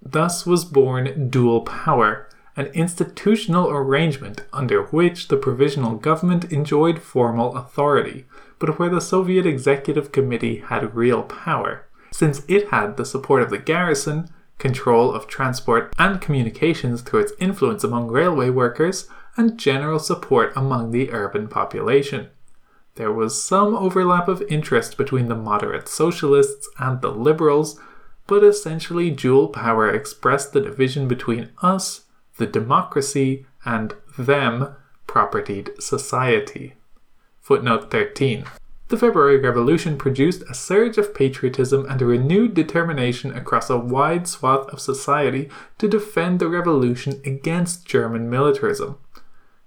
Thus 0.01 0.47
was 0.47 0.65
born 0.65 1.29
dual 1.29 1.63
power, 1.63 2.28
an 2.59 2.67
institutional 2.75 3.71
arrangement 3.71 4.43
under 4.53 4.83
which 4.87 5.29
the 5.29 5.37
provisional 5.37 5.95
government 5.95 6.53
enjoyed 6.53 7.01
formal 7.01 7.57
authority, 7.57 8.27
but 8.59 8.79
where 8.79 8.91
the 8.91 9.01
Soviet 9.01 9.47
Executive 9.47 10.13
Committee 10.13 10.59
had 10.59 10.95
real 10.95 11.23
power 11.23 11.87
since 12.11 12.43
it 12.49 12.69
had 12.69 12.97
the 12.97 13.05
support 13.05 13.43
of 13.43 13.51
the 13.51 13.59
garrison, 13.59 14.29
control 14.59 15.13
of 15.13 15.29
transport 15.29 15.95
and 15.99 16.21
communications 16.21 17.01
through 17.03 17.21
its 17.21 17.33
influence 17.39 17.85
among 17.85 18.09
railway 18.09 18.51
workers, 18.51 19.09
and 19.37 19.57
general 19.57 20.01
support 20.01 20.53
among 20.57 20.91
the 20.91 21.13
urban 21.13 21.47
population. 21.47 22.29
There 22.97 23.13
was 23.13 23.41
some 23.41 23.77
overlap 23.77 24.27
of 24.27 24.43
interest 24.49 24.97
between 24.97 25.29
the 25.29 25.37
moderate 25.37 25.87
socialists 25.87 26.69
and 26.79 27.01
the 27.01 27.13
liberals, 27.13 27.79
but 28.27 28.43
essentially 28.43 29.11
dual 29.11 29.49
power 29.49 29.89
expressed 29.89 30.53
the 30.53 30.61
division 30.61 31.07
between 31.07 31.51
us, 31.63 32.07
the 32.39 32.47
democracy, 32.47 33.47
and 33.65 33.95
them, 34.17 34.75
propertied 35.07 35.71
society. 35.81 36.75
Footnote 37.41 37.91
13. 37.91 38.45
The 38.89 38.97
February 38.97 39.37
Revolution 39.37 39.99
produced 39.99 40.43
a 40.49 40.55
surge 40.55 40.97
of 40.97 41.15
patriotism 41.15 41.85
and 41.91 42.01
a 42.01 42.07
renewed 42.07 42.55
determination 42.55 43.37
across 43.37 43.69
a 43.69 43.77
wide 43.77 44.27
swath 44.27 44.67
of 44.69 44.81
society 44.81 45.51
to 45.77 45.89
defend 45.89 46.41
the 46.41 46.49
revolution 46.49 47.21
against 47.27 47.87
German 47.87 48.31
militarism. 48.31 48.97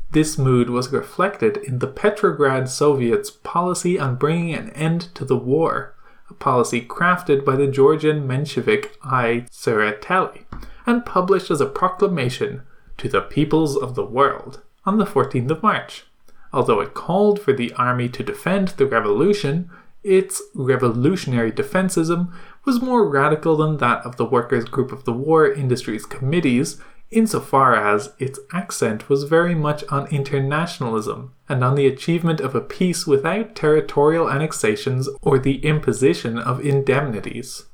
This 0.10 0.38
mood 0.40 0.70
was 0.70 0.92
reflected 0.92 1.58
in 1.58 1.80
the 1.80 1.88
Petrograd 1.88 2.68
Soviet's 2.68 3.30
policy 3.30 4.00
on 4.00 4.16
bringing 4.16 4.56
an 4.56 4.72
end 4.72 5.14
to 5.16 5.24
the 5.24 5.38
war, 5.38 5.96
a 6.30 6.34
policy 6.34 6.82
crafted 6.82 7.46
by 7.46 7.56
the 7.56 7.68
Georgian 7.68 8.28
Menshevik 8.28 8.90
I. 9.04 9.46
Tsereteli 9.52 10.46
and 10.86 11.06
published 11.06 11.52
as 11.52 11.62
a 11.62 11.66
proclamation 11.66 12.64
to 12.98 13.10
the 13.10 13.22
peoples 13.22 13.76
of 13.76 13.96
the 13.96 14.06
world 14.06 14.62
on 14.86 14.98
the 14.98 15.06
14th 15.06 15.50
of 15.52 15.64
March. 15.64 16.06
Although 16.54 16.82
it 16.82 16.94
called 16.94 17.40
for 17.40 17.54
the 17.54 17.72
army 17.74 18.10
to 18.10 18.24
defend 18.24 18.70
the 18.70 18.86
revolution, 18.86 19.70
its 20.04 20.42
revolutionary 20.54 21.52
defensism 21.52 22.34
was 22.66 22.82
more 22.82 23.08
radical 23.08 23.56
than 23.56 23.78
that 23.78 24.06
of 24.06 24.18
the 24.18 24.26
Workers' 24.26 24.66
Group 24.66 24.92
of 24.92 25.06
the 25.06 25.14
War 25.14 25.52
Industries 25.52 26.06
Committees, 26.06 26.82
insofar 27.10 27.76
as 27.76 28.14
its 28.20 28.40
accent 28.54 29.10
was 29.10 29.24
very 29.24 29.54
much 29.54 29.84
on 29.90 30.08
internationalism 30.08 31.34
and 31.50 31.64
on 31.64 31.76
the 31.76 31.88
achievement 31.88 32.40
of 32.40 32.56
a 32.56 32.62
peace 32.62 33.06
without 33.06 33.56
territorial 33.56 34.30
annexations 34.30 35.10
or 35.22 35.38
the 35.38 35.64
imposition 35.66 36.38
of 36.38 36.66
indemnities. 36.66 37.66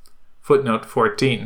Footnote 0.41 0.85
14. 0.85 1.45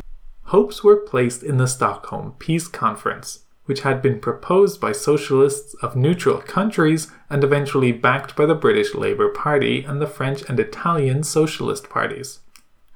Hopes 0.52 0.84
were 0.84 0.96
placed 0.96 1.42
in 1.42 1.56
the 1.56 1.66
Stockholm 1.66 2.34
Peace 2.38 2.68
Conference, 2.68 3.46
which 3.64 3.80
had 3.80 4.02
been 4.02 4.20
proposed 4.20 4.82
by 4.82 4.92
socialists 4.92 5.72
of 5.80 5.96
neutral 5.96 6.42
countries 6.42 7.10
and 7.30 7.42
eventually 7.42 7.90
backed 7.90 8.36
by 8.36 8.44
the 8.44 8.54
British 8.54 8.94
Labour 8.94 9.30
Party 9.30 9.82
and 9.82 9.98
the 9.98 10.06
French 10.06 10.42
and 10.50 10.60
Italian 10.60 11.22
Socialist 11.22 11.88
parties. 11.88 12.40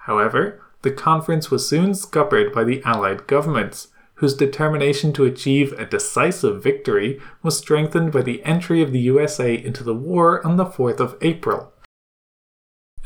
However, 0.01 0.61
the 0.83 0.91
conference 0.91 1.51
was 1.51 1.67
soon 1.67 1.95
scuppered 1.95 2.53
by 2.53 2.63
the 2.63 2.83
Allied 2.85 3.27
governments, 3.27 3.89
whose 4.17 4.35
determination 4.35 5.15
to 5.15 5.25
achieve 5.25 5.73
a 5.79 5.87
decisive 5.87 6.63
victory 6.63 7.19
was 7.43 7.57
strengthened 7.57 8.13
by 8.13 8.21
the 8.21 8.45
entry 8.45 8.83
of 8.83 8.93
the 8.93 9.01
USA 9.01 9.55
into 9.55 9.83
the 9.83 9.95
war 9.95 10.47
on 10.47 10.59
the 10.59 10.67
4th 10.67 11.01
of 11.01 11.17
April. 11.23 11.73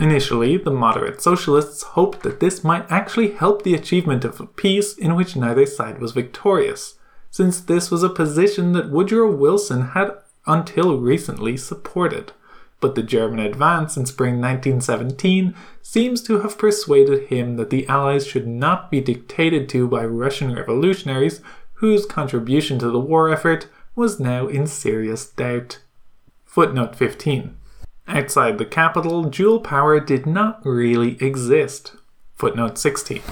Initially, 0.00 0.56
the 0.56 0.70
moderate 0.70 1.20
socialists 1.20 1.82
hoped 1.82 2.22
that 2.22 2.40
this 2.40 2.64
might 2.64 2.90
actually 2.90 3.32
help 3.32 3.62
the 3.62 3.74
achievement 3.74 4.24
of 4.24 4.40
a 4.40 4.46
peace 4.46 4.96
in 4.96 5.14
which 5.14 5.36
neither 5.36 5.66
side 5.66 6.00
was 6.00 6.12
victorious 6.12 6.94
since 7.30 7.60
this 7.60 7.90
was 7.90 8.02
a 8.02 8.08
position 8.08 8.72
that 8.72 8.90
Woodrow 8.90 9.30
Wilson 9.30 9.88
had 9.88 10.12
until 10.46 10.96
recently 10.96 11.58
supported. 11.58 12.32
But 12.80 12.94
the 12.94 13.02
German 13.02 13.40
advance 13.40 13.96
in 13.98 14.06
spring 14.06 14.40
1917 14.40 15.54
seems 15.82 16.22
to 16.22 16.40
have 16.40 16.56
persuaded 16.56 17.28
him 17.28 17.56
that 17.56 17.68
the 17.68 17.86
Allies 17.86 18.26
should 18.26 18.46
not 18.46 18.90
be 18.90 19.02
dictated 19.02 19.68
to 19.68 19.86
by 19.86 20.06
Russian 20.06 20.54
revolutionaries 20.54 21.42
whose 21.74 22.06
contribution 22.06 22.78
to 22.78 22.90
the 22.90 22.98
war 22.98 23.30
effort 23.30 23.68
was 23.94 24.18
now 24.18 24.46
in 24.46 24.66
serious 24.66 25.26
doubt. 25.28 25.80
Footnote 26.46 26.96
15. 26.96 27.54
Outside 28.12 28.58
the 28.58 28.64
capital, 28.64 29.22
dual 29.22 29.60
power 29.60 30.00
did 30.00 30.26
not 30.26 30.66
really 30.66 31.16
exist. 31.22 31.94
Footnote 32.34 32.76
16. 32.76 33.22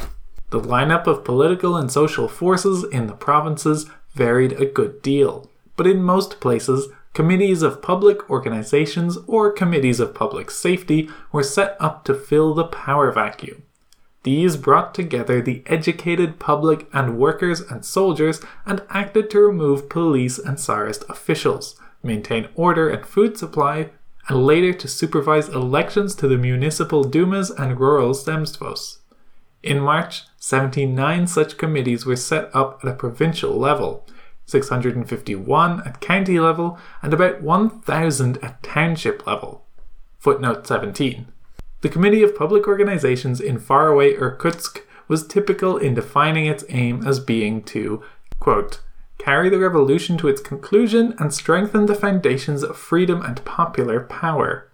The 0.50 0.60
lineup 0.60 1.08
of 1.08 1.24
political 1.24 1.76
and 1.76 1.90
social 1.90 2.28
forces 2.28 2.84
in 2.84 3.08
the 3.08 3.14
provinces 3.14 3.90
varied 4.14 4.52
a 4.52 4.66
good 4.66 5.02
deal, 5.02 5.50
but 5.76 5.88
in 5.88 6.00
most 6.00 6.38
places, 6.38 6.86
committees 7.12 7.62
of 7.62 7.82
public 7.82 8.30
organizations 8.30 9.18
or 9.26 9.50
committees 9.50 9.98
of 9.98 10.14
public 10.14 10.48
safety 10.48 11.10
were 11.32 11.42
set 11.42 11.76
up 11.80 12.04
to 12.04 12.14
fill 12.14 12.54
the 12.54 12.64
power 12.64 13.10
vacuum. 13.10 13.64
These 14.22 14.56
brought 14.56 14.94
together 14.94 15.42
the 15.42 15.64
educated 15.66 16.38
public 16.38 16.88
and 16.92 17.18
workers 17.18 17.60
and 17.62 17.84
soldiers 17.84 18.40
and 18.64 18.84
acted 18.90 19.28
to 19.30 19.40
remove 19.40 19.88
police 19.88 20.38
and 20.38 20.56
Tsarist 20.56 21.02
officials, 21.08 21.74
maintain 22.04 22.48
order 22.54 22.88
and 22.88 23.04
food 23.04 23.36
supply, 23.36 23.90
and 24.28 24.46
later 24.46 24.72
to 24.72 24.86
supervise 24.86 25.48
elections 25.48 26.14
to 26.14 26.28
the 26.28 26.36
municipal 26.36 27.02
dumas 27.02 27.50
and 27.50 27.80
rural 27.80 28.10
zemstvos. 28.10 28.98
In 29.62 29.80
March, 29.80 30.24
79 30.36 31.26
such 31.26 31.58
committees 31.58 32.06
were 32.06 32.16
set 32.16 32.54
up 32.54 32.80
at 32.82 32.90
a 32.90 32.94
provincial 32.94 33.58
level, 33.58 34.06
651 34.46 35.82
at 35.86 36.00
county 36.00 36.38
level, 36.38 36.78
and 37.02 37.12
about 37.12 37.42
1,000 37.42 38.38
at 38.42 38.62
township 38.62 39.26
level. 39.26 39.64
Footnote 40.18 40.66
17. 40.66 41.26
The 41.80 41.88
Committee 41.88 42.22
of 42.22 42.36
Public 42.36 42.66
Organizations 42.66 43.40
in 43.40 43.58
faraway 43.58 44.14
Irkutsk 44.14 44.82
was 45.06 45.26
typical 45.26 45.76
in 45.76 45.94
defining 45.94 46.46
its 46.46 46.64
aim 46.68 47.06
as 47.06 47.18
being 47.18 47.62
to, 47.64 48.02
quote, 48.40 48.80
carry 49.18 49.50
the 49.50 49.58
revolution 49.58 50.16
to 50.18 50.28
its 50.28 50.40
conclusion 50.40 51.14
and 51.18 51.34
strengthen 51.34 51.86
the 51.86 51.94
foundations 51.94 52.62
of 52.62 52.76
freedom 52.76 53.20
and 53.22 53.44
popular 53.44 54.00
power. 54.00 54.70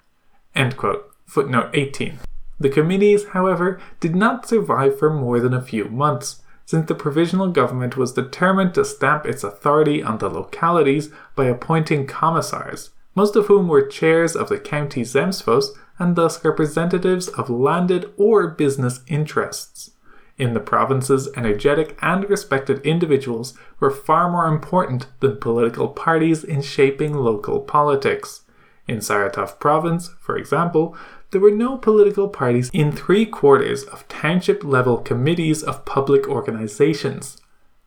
Footnote 1.26 1.70
18. 1.74 2.18
The 2.61 2.68
committees, 2.68 3.28
however, 3.28 3.80
did 3.98 4.14
not 4.14 4.46
survive 4.46 4.98
for 4.98 5.11
more 5.11 5.40
than 5.40 5.52
a 5.52 5.62
few 5.62 5.87
months, 5.87 6.42
since 6.64 6.87
the 6.87 6.94
provisional 6.94 7.48
government 7.48 7.96
was 7.96 8.12
determined 8.12 8.74
to 8.74 8.85
stamp 8.85 9.26
its 9.26 9.42
authority 9.42 10.02
on 10.02 10.18
the 10.18 10.28
localities 10.28 11.11
by 11.35 11.46
appointing 11.46 12.07
commissars, 12.07 12.90
most 13.14 13.37
of 13.37 13.46
whom 13.46 13.68
were 13.68 13.87
chairs 13.87 14.37
of 14.37 14.48
the 14.48 14.59
county 14.59 15.02
zemstvos 15.02 15.70
and 15.98 16.16
thus 16.16 16.44
representatives 16.44 17.28
of 17.28 17.50
landed 17.50 18.12
or 18.16 18.48
business 18.48 19.00
interests. 19.07 19.90
In 20.37 20.55
the 20.55 20.61
provinces, 20.61 21.29
energetic 21.37 21.97
and 22.03 22.29
respected 22.29 22.85
individuals 22.85 23.55
were 23.79 23.90
far 23.90 24.31
more 24.31 24.47
important 24.49 25.07
than 25.20 25.37
political 25.37 25.88
parties 25.88 26.42
in 26.42 26.61
shaping 26.61 27.14
local 27.14 27.61
politics. 27.61 28.42
In 28.88 28.99
Saratov 28.99 29.61
province, 29.61 30.11
for 30.20 30.37
example, 30.37 30.97
there 31.31 31.40
were 31.40 31.51
no 31.51 31.77
political 31.79 32.29
parties 32.29 32.70
in 32.73 32.92
three 32.92 33.27
quarters 33.27 33.85
of 33.85 34.07
township 34.09 34.64
level 34.64 34.99
committees 34.99 35.62
of 35.62 35.85
public 35.85 36.29
organizations. 36.29 37.40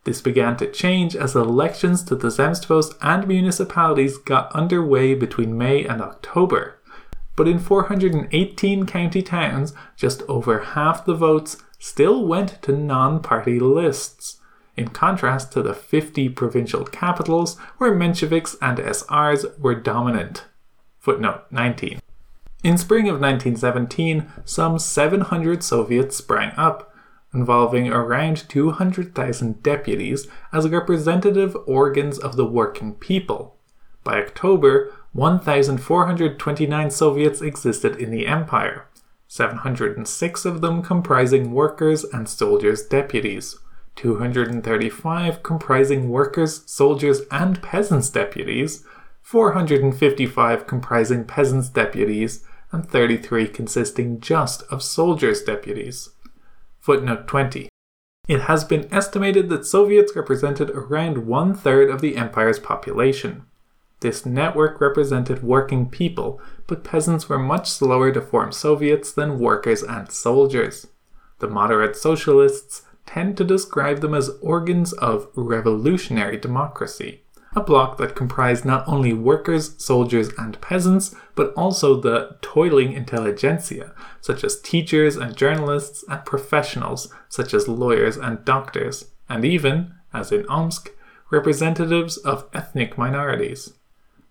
This 0.04 0.22
began 0.22 0.56
to 0.56 0.70
change 0.70 1.14
as 1.14 1.36
elections 1.36 2.02
to 2.04 2.16
the 2.16 2.28
Zemstvos 2.28 2.96
and 3.02 3.28
municipalities 3.28 4.16
got 4.16 4.50
underway 4.52 5.14
between 5.14 5.58
May 5.58 5.84
and 5.84 6.00
October. 6.00 6.78
But 7.36 7.46
in 7.46 7.58
418 7.58 8.86
county 8.86 9.22
towns, 9.22 9.74
just 9.96 10.22
over 10.28 10.60
half 10.60 11.04
the 11.04 11.14
votes 11.14 11.58
still 11.78 12.26
went 12.26 12.60
to 12.62 12.72
non 12.72 13.20
party 13.20 13.60
lists, 13.60 14.40
in 14.76 14.88
contrast 14.88 15.52
to 15.52 15.62
the 15.62 15.74
50 15.74 16.28
provincial 16.30 16.84
capitals 16.84 17.58
where 17.78 17.92
Mensheviks 17.92 18.56
and 18.62 18.78
SRs 18.78 19.58
were 19.58 19.74
dominant. 19.74 20.44
Footnote 20.98 21.44
19. 21.50 22.00
In 22.64 22.76
spring 22.76 23.08
of 23.08 23.20
1917, 23.20 24.30
some 24.44 24.78
700 24.78 25.62
Soviets 25.62 26.16
sprang 26.16 26.52
up, 26.56 26.92
involving 27.32 27.88
around 27.88 28.48
200,000 28.48 29.62
deputies 29.62 30.26
as 30.52 30.68
representative 30.68 31.56
organs 31.66 32.18
of 32.18 32.36
the 32.36 32.46
working 32.46 32.94
people. 32.94 33.56
By 34.02 34.18
October, 34.20 34.92
1,429 35.12 36.90
Soviets 36.90 37.40
existed 37.40 37.96
in 37.96 38.10
the 38.10 38.26
empire, 38.26 38.87
706 39.28 40.44
of 40.46 40.62
them 40.62 40.82
comprising 40.82 41.52
workers 41.52 42.02
and 42.02 42.28
soldiers' 42.28 42.82
deputies, 42.82 43.56
235 43.94 45.42
comprising 45.42 46.08
workers, 46.08 46.62
soldiers, 46.64 47.20
and 47.30 47.62
peasants' 47.62 48.08
deputies, 48.10 48.84
455 49.22 50.66
comprising 50.66 51.24
peasants' 51.24 51.68
deputies, 51.68 52.42
and 52.72 52.88
33 52.88 53.48
consisting 53.48 54.18
just 54.18 54.62
of 54.64 54.82
soldiers' 54.82 55.42
deputies. 55.42 56.10
Footnote 56.80 57.26
20. 57.26 57.68
It 58.28 58.42
has 58.42 58.64
been 58.64 58.88
estimated 58.92 59.50
that 59.50 59.66
Soviets 59.66 60.16
represented 60.16 60.70
around 60.70 61.26
one 61.26 61.54
third 61.54 61.90
of 61.90 62.00
the 62.00 62.16
empire's 62.16 62.58
population. 62.58 63.44
This 64.00 64.24
network 64.24 64.80
represented 64.80 65.42
working 65.42 65.88
people, 65.88 66.40
but 66.66 66.84
peasants 66.84 67.28
were 67.28 67.38
much 67.38 67.68
slower 67.70 68.12
to 68.12 68.20
form 68.20 68.52
Soviets 68.52 69.12
than 69.12 69.38
workers 69.38 69.82
and 69.82 70.10
soldiers. 70.10 70.86
The 71.40 71.48
moderate 71.48 71.96
socialists 71.96 72.82
tend 73.06 73.36
to 73.36 73.44
describe 73.44 74.00
them 74.00 74.14
as 74.14 74.30
organs 74.40 74.92
of 74.92 75.28
revolutionary 75.34 76.36
democracy 76.36 77.22
a 77.56 77.60
bloc 77.60 77.96
that 77.98 78.14
comprised 78.14 78.64
not 78.64 78.86
only 78.86 79.12
workers, 79.12 79.74
soldiers, 79.82 80.30
and 80.38 80.60
peasants, 80.60 81.14
but 81.34 81.52
also 81.54 82.00
the 82.00 82.36
toiling 82.40 82.92
intelligentsia, 82.92 83.92
such 84.20 84.44
as 84.44 84.60
teachers 84.60 85.16
and 85.16 85.36
journalists, 85.36 86.04
and 86.08 86.24
professionals, 86.24 87.12
such 87.28 87.54
as 87.54 87.66
lawyers 87.66 88.16
and 88.16 88.44
doctors, 88.44 89.06
and 89.28 89.44
even, 89.44 89.94
as 90.12 90.30
in 90.30 90.46
Omsk, 90.46 90.90
representatives 91.30 92.16
of 92.18 92.48
ethnic 92.54 92.98
minorities. 92.98 93.74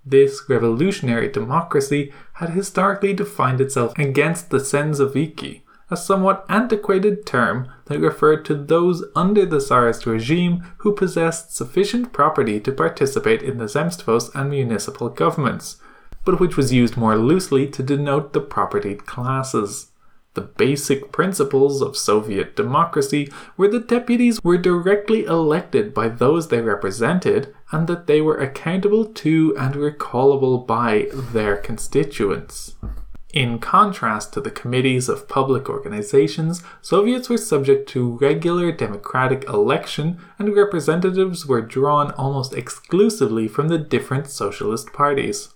This 0.09 0.43
revolutionary 0.47 1.27
democracy 1.27 2.13
had 2.35 2.51
historically 2.51 3.13
defined 3.13 3.59
itself 3.59 3.91
against 3.99 4.51
the 4.51 4.59
Tsenzoviki, 4.59 5.63
a 5.91 5.97
somewhat 5.97 6.45
antiquated 6.47 7.25
term 7.25 7.67
that 7.87 7.99
referred 7.99 8.45
to 8.45 8.55
those 8.55 9.03
under 9.17 9.45
the 9.45 9.59
Tsarist 9.59 10.05
regime 10.05 10.63
who 10.77 10.95
possessed 10.95 11.53
sufficient 11.53 12.13
property 12.13 12.57
to 12.61 12.71
participate 12.71 13.43
in 13.43 13.57
the 13.57 13.65
Zemstvos 13.65 14.33
and 14.33 14.49
municipal 14.49 15.09
governments, 15.09 15.75
but 16.23 16.39
which 16.39 16.55
was 16.55 16.71
used 16.71 16.95
more 16.95 17.17
loosely 17.17 17.67
to 17.67 17.83
denote 17.83 18.31
the 18.31 18.39
propertied 18.39 19.05
classes. 19.05 19.91
The 20.35 20.41
basic 20.41 21.11
principles 21.11 21.81
of 21.81 21.97
Soviet 21.97 22.55
democracy 22.55 23.29
were 23.57 23.67
that 23.69 23.89
deputies 23.89 24.39
were 24.41 24.57
directly 24.57 25.25
elected 25.25 25.93
by 25.93 26.07
those 26.07 26.47
they 26.47 26.61
represented 26.61 27.53
and 27.71 27.87
that 27.87 28.07
they 28.07 28.21
were 28.21 28.37
accountable 28.37 29.05
to 29.05 29.55
and 29.57 29.75
recallable 29.75 30.65
by 30.65 31.07
their 31.11 31.57
constituents. 31.57 32.75
In 33.33 33.59
contrast 33.59 34.33
to 34.33 34.41
the 34.41 34.49
committees 34.49 35.09
of 35.09 35.27
public 35.27 35.69
organizations, 35.69 36.63
Soviets 36.81 37.29
were 37.29 37.37
subject 37.37 37.89
to 37.89 38.17
regular 38.17 38.71
democratic 38.71 39.43
election 39.49 40.17
and 40.39 40.55
representatives 40.55 41.45
were 41.45 41.61
drawn 41.61 42.11
almost 42.11 42.53
exclusively 42.53 43.47
from 43.47 43.67
the 43.67 43.77
different 43.77 44.27
socialist 44.29 44.93
parties. 44.93 45.53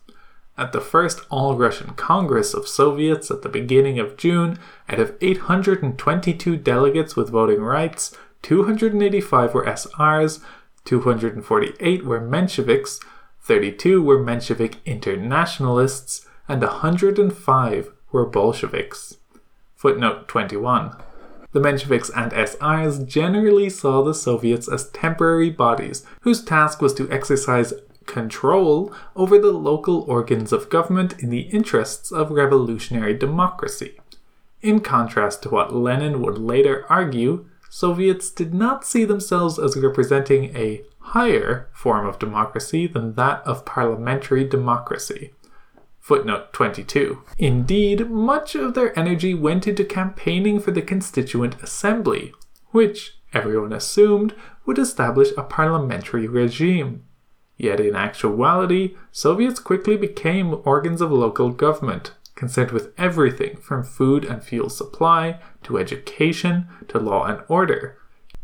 At 0.57 0.73
the 0.73 0.81
first 0.81 1.21
All 1.29 1.57
Russian 1.57 1.93
Congress 1.93 2.53
of 2.53 2.67
Soviets 2.67 3.31
at 3.31 3.41
the 3.41 3.49
beginning 3.49 3.99
of 3.99 4.17
June, 4.17 4.59
out 4.89 4.99
of 4.99 5.15
822 5.21 6.57
delegates 6.57 7.15
with 7.15 7.29
voting 7.29 7.61
rights, 7.61 8.15
285 8.41 9.53
were 9.53 9.65
SRs, 9.65 10.41
248 10.85 12.05
were 12.05 12.21
Mensheviks, 12.21 12.99
32 13.41 14.01
were 14.01 14.23
Menshevik 14.23 14.77
internationalists, 14.85 16.27
and 16.47 16.61
105 16.61 17.91
were 18.11 18.25
Bolsheviks. 18.25 19.17
Footnote 19.75 20.27
21. 20.27 20.95
The 21.53 21.59
Mensheviks 21.59 22.09
and 22.15 22.31
SRs 22.31 23.05
generally 23.07 23.69
saw 23.69 24.03
the 24.03 24.13
Soviets 24.13 24.71
as 24.71 24.89
temporary 24.91 25.49
bodies 25.49 26.05
whose 26.21 26.43
task 26.43 26.81
was 26.81 26.93
to 26.93 27.09
exercise 27.11 27.73
control 28.05 28.93
over 29.15 29.37
the 29.37 29.51
local 29.51 30.01
organs 30.01 30.53
of 30.53 30.69
government 30.69 31.19
in 31.19 31.29
the 31.29 31.41
interests 31.41 32.11
of 32.11 32.31
revolutionary 32.31 33.17
democracy. 33.17 33.99
In 34.61 34.79
contrast 34.79 35.43
to 35.43 35.49
what 35.49 35.73
Lenin 35.73 36.21
would 36.21 36.37
later 36.37 36.85
argue, 36.89 37.45
Soviets 37.73 38.29
did 38.29 38.53
not 38.53 38.83
see 38.83 39.05
themselves 39.05 39.57
as 39.57 39.77
representing 39.77 40.53
a 40.53 40.81
higher 40.99 41.69
form 41.71 42.05
of 42.05 42.19
democracy 42.19 42.85
than 42.85 43.13
that 43.13 43.41
of 43.47 43.63
parliamentary 43.63 44.43
democracy. 44.43 45.33
Footnote 45.97 46.51
22. 46.51 47.23
Indeed, 47.37 48.09
much 48.09 48.55
of 48.55 48.73
their 48.73 48.97
energy 48.99 49.33
went 49.33 49.67
into 49.67 49.85
campaigning 49.85 50.59
for 50.59 50.71
the 50.71 50.81
Constituent 50.81 51.55
Assembly, 51.63 52.33
which, 52.71 53.17
everyone 53.33 53.71
assumed, 53.71 54.35
would 54.65 54.77
establish 54.77 55.29
a 55.37 55.43
parliamentary 55.43 56.27
regime. 56.27 57.05
Yet 57.55 57.79
in 57.79 57.95
actuality, 57.95 58.97
Soviets 59.13 59.61
quickly 59.61 59.95
became 59.95 60.61
organs 60.65 60.99
of 60.99 61.13
local 61.13 61.51
government, 61.51 62.15
concerned 62.41 62.71
with 62.71 62.91
everything 62.97 63.55
from 63.57 63.83
food 63.83 64.25
and 64.25 64.43
fuel 64.43 64.67
supply 64.67 65.39
to 65.61 65.77
education 65.77 66.67
to 66.87 66.97
law 66.97 67.23
and 67.23 67.39
order, 67.47 67.95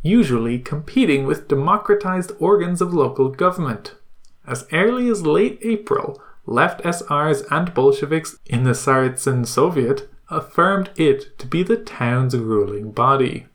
usually 0.04 0.60
competing 0.60 1.26
with 1.26 1.48
democratized 1.48 2.32
organs 2.38 2.80
of 2.80 2.94
local 2.94 3.30
government. 3.30 3.96
As 4.46 4.68
early 4.72 5.10
as 5.10 5.26
late 5.26 5.58
April, 5.64 6.22
left 6.46 6.84
SRs 6.84 7.44
and 7.50 7.74
Bolsheviks 7.74 8.38
in 8.46 8.66
the 8.66 8.76
Tsaritsyn 8.76 9.48
Soviet 9.48 10.08
affirmed 10.30 10.92
it 10.96 11.36
to 11.40 11.48
be 11.48 11.64
the 11.64 11.78
town's 11.78 12.38
ruling 12.38 12.92
body. 12.92 13.48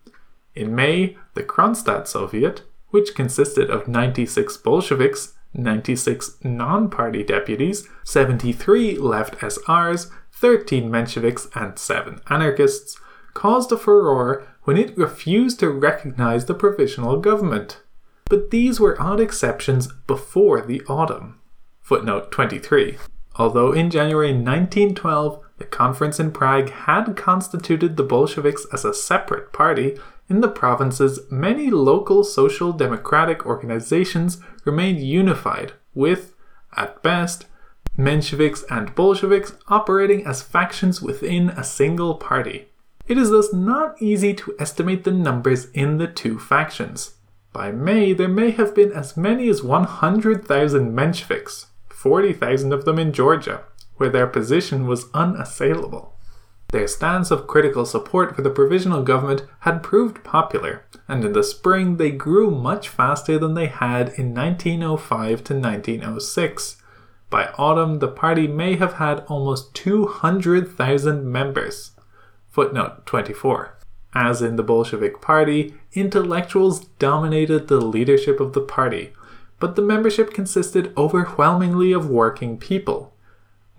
In 0.57 0.75
May, 0.75 1.17
the 1.35 1.45
Kronstadt 1.45 2.09
Soviet, 2.09 2.63
which 2.89 3.15
consisted 3.15 3.71
of 3.71 3.87
96 3.87 4.57
Bolsheviks 4.57 5.35
96 5.55 6.39
non 6.43 6.89
party 6.89 7.23
deputies, 7.23 7.89
73 8.05 8.97
left 8.97 9.39
SRs, 9.41 10.11
13 10.43 10.91
Mensheviks, 10.91 11.49
and 11.55 11.79
7 11.79 12.21
anarchists, 12.29 12.99
caused 13.33 13.71
a 13.71 13.77
furore 13.77 14.45
when 14.65 14.77
it 14.77 14.99
refused 14.99 15.61
to 15.61 15.71
recognize 15.71 16.47
the 16.47 16.55
provisional 16.55 17.17
government. 17.19 17.81
But 18.25 18.51
these 18.51 18.81
were 18.81 19.01
odd 19.01 19.21
exceptions 19.21 19.87
before 20.09 20.61
the 20.61 20.83
autumn. 20.89 21.39
Footnote 21.81 22.33
23. 22.33 22.99
Although 23.37 23.71
in 23.73 23.89
January 23.89 24.33
1912 24.33 25.39
the 25.59 25.65
conference 25.65 26.19
in 26.19 26.33
Prague 26.33 26.71
had 26.71 27.17
constituted 27.17 27.97
the 27.97 28.03
Bolsheviks 28.03 28.67
as 28.73 28.85
a 28.85 28.93
separate 28.93 29.53
party, 29.53 29.97
in 30.29 30.41
the 30.41 30.49
provinces 30.49 31.21
many 31.31 31.71
local 31.71 32.25
social 32.25 32.73
democratic 32.73 33.47
organizations 33.47 34.41
remained 34.65 34.99
unified, 34.99 35.75
with, 35.95 36.35
at 36.77 37.01
best, 37.01 37.47
Mensheviks 37.99 38.65
and 38.71 38.95
Bolsheviks 38.95 39.53
operating 39.69 40.27
as 40.27 40.43
factions 40.43 41.03
within 41.03 41.51
a 41.51 41.65
single 41.65 42.15
party. 42.15 42.69
It 43.07 43.19
is 43.19 43.31
thus 43.31 43.53
not 43.53 44.01
easy 44.01 44.33
to 44.35 44.55
estimate 44.59 45.05
the 45.05 45.11
numbers 45.11 45.67
in 45.73 45.99
the 45.99 46.07
two 46.07 46.39
factions. 46.39 47.17
By 47.53 47.71
May, 47.71 48.15
there 48.15 48.29
may 48.29 48.51
have 48.53 48.75
been 48.75 48.93
as 48.93 49.17
many 49.17 49.49
as 49.49 49.63
100,000 49.63 50.97
Mensheviks, 50.97 51.67
40,000 51.91 52.73
of 52.73 52.87
them 52.87 52.99
in 52.99 53.13
Georgia, 53.13 53.63
where 53.97 54.09
their 54.09 54.27
position 54.27 54.87
was 54.87 55.11
unassailable. 55.13 56.17
Their 56.71 56.89
stance 56.89 57.31
of 57.31 57.47
critical 57.47 57.85
support 57.85 58.35
for 58.35 58.41
the 58.41 58.49
provisional 58.49 59.03
government 59.03 59.45
had 59.61 59.83
proved 59.83 60.25
popular, 60.25 60.87
and 61.07 61.23
in 61.23 61.35
the 61.35 61.43
spring 61.43 61.99
they 61.99 62.11
grew 62.11 62.51
much 62.51 62.89
faster 62.89 63.39
than 63.39 63.53
they 63.53 63.67
had 63.67 64.15
in 64.17 64.35
1905 64.35 65.45
to 65.45 65.55
1906. 65.55 66.82
By 67.33 67.47
autumn, 67.57 68.01
the 68.01 68.09
party 68.09 68.47
may 68.47 68.77
have 68.77 68.93
had 68.95 69.21
almost 69.21 69.75
200,000 69.75 71.25
members. 71.25 71.93
Footnote 72.51 73.07
24. 73.07 73.79
As 74.15 74.43
in 74.43 74.57
the 74.57 74.63
Bolshevik 74.63 75.23
Party, 75.23 75.73
intellectuals 75.95 76.81
dominated 76.99 77.69
the 77.69 77.81
leadership 77.81 78.39
of 78.39 78.53
the 78.53 78.61
party, 78.61 79.15
but 79.59 79.77
the 79.77 79.83
membership 79.83 80.35
consisted 80.35 80.93
overwhelmingly 80.95 81.91
of 81.91 82.11
working 82.11 82.59
people. 82.59 83.15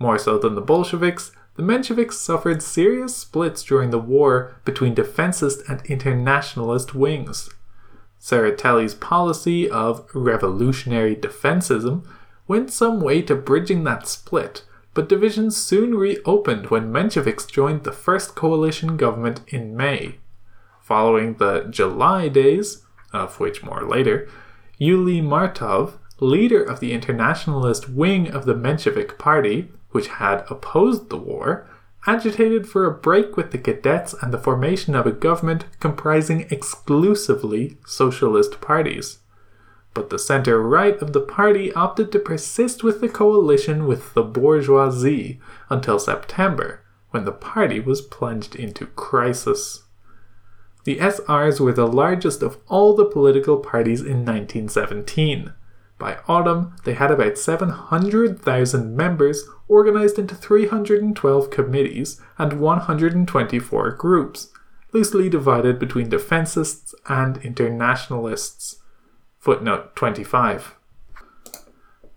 More 0.00 0.18
so 0.18 0.36
than 0.36 0.56
the 0.56 0.60
Bolsheviks, 0.60 1.30
the 1.54 1.62
Mensheviks 1.62 2.14
suffered 2.14 2.60
serious 2.60 3.16
splits 3.16 3.62
during 3.62 3.90
the 3.90 4.00
war 4.00 4.56
between 4.64 4.94
defensist 4.94 5.62
and 5.68 5.80
internationalist 5.86 6.96
wings. 6.96 7.50
Tsereteli's 8.20 8.94
policy 8.94 9.70
of 9.70 10.08
revolutionary 10.12 11.14
defensism 11.14 12.04
went 12.46 12.70
some 12.70 13.00
way 13.00 13.22
to 13.22 13.34
bridging 13.34 13.84
that 13.84 14.06
split, 14.06 14.64
but 14.92 15.08
divisions 15.08 15.56
soon 15.56 15.94
reopened 15.94 16.66
when 16.66 16.92
Mensheviks 16.92 17.50
joined 17.50 17.84
the 17.84 17.92
first 17.92 18.34
coalition 18.34 18.96
government 18.96 19.40
in 19.48 19.76
May. 19.76 20.16
Following 20.80 21.34
the 21.34 21.66
July 21.70 22.28
days, 22.28 22.84
of 23.12 23.40
which 23.40 23.62
more 23.62 23.82
later, 23.82 24.28
Yuli 24.80 25.22
Martov, 25.22 25.98
leader 26.20 26.62
of 26.62 26.80
the 26.80 26.92
internationalist 26.92 27.88
wing 27.88 28.28
of 28.28 28.44
the 28.44 28.54
Menshevik 28.54 29.18
Party, 29.18 29.70
which 29.90 30.08
had 30.08 30.44
opposed 30.50 31.08
the 31.08 31.16
war, 31.16 31.66
agitated 32.06 32.68
for 32.68 32.84
a 32.84 32.94
break 32.94 33.36
with 33.36 33.50
the 33.50 33.58
cadets 33.58 34.14
and 34.20 34.32
the 34.32 34.38
formation 34.38 34.94
of 34.94 35.06
a 35.06 35.12
government 35.12 35.64
comprising 35.80 36.46
exclusively 36.50 37.78
socialist 37.86 38.60
parties. 38.60 39.18
But 39.94 40.10
the 40.10 40.18
center 40.18 40.60
right 40.60 41.00
of 41.00 41.12
the 41.12 41.20
party 41.20 41.72
opted 41.72 42.10
to 42.12 42.18
persist 42.18 42.82
with 42.82 43.00
the 43.00 43.08
coalition 43.08 43.86
with 43.86 44.12
the 44.14 44.24
bourgeoisie 44.24 45.40
until 45.70 46.00
September, 46.00 46.82
when 47.10 47.24
the 47.24 47.32
party 47.32 47.78
was 47.78 48.02
plunged 48.02 48.56
into 48.56 48.86
crisis. 48.86 49.84
The 50.82 50.98
SRs 50.98 51.60
were 51.60 51.72
the 51.72 51.86
largest 51.86 52.42
of 52.42 52.58
all 52.66 52.94
the 52.94 53.06
political 53.06 53.58
parties 53.58 54.00
in 54.00 54.24
1917. 54.24 55.52
By 55.98 56.18
autumn, 56.26 56.74
they 56.84 56.94
had 56.94 57.10
about 57.10 57.38
700,000 57.38 58.96
members 58.96 59.44
organized 59.68 60.18
into 60.18 60.34
312 60.34 61.50
committees 61.50 62.20
and 62.36 62.54
124 62.54 63.90
groups, 63.92 64.48
loosely 64.92 65.28
divided 65.30 65.78
between 65.78 66.08
defensists 66.08 66.94
and 67.08 67.38
internationalists. 67.38 68.82
Footnote 69.44 69.94
25. 69.94 70.74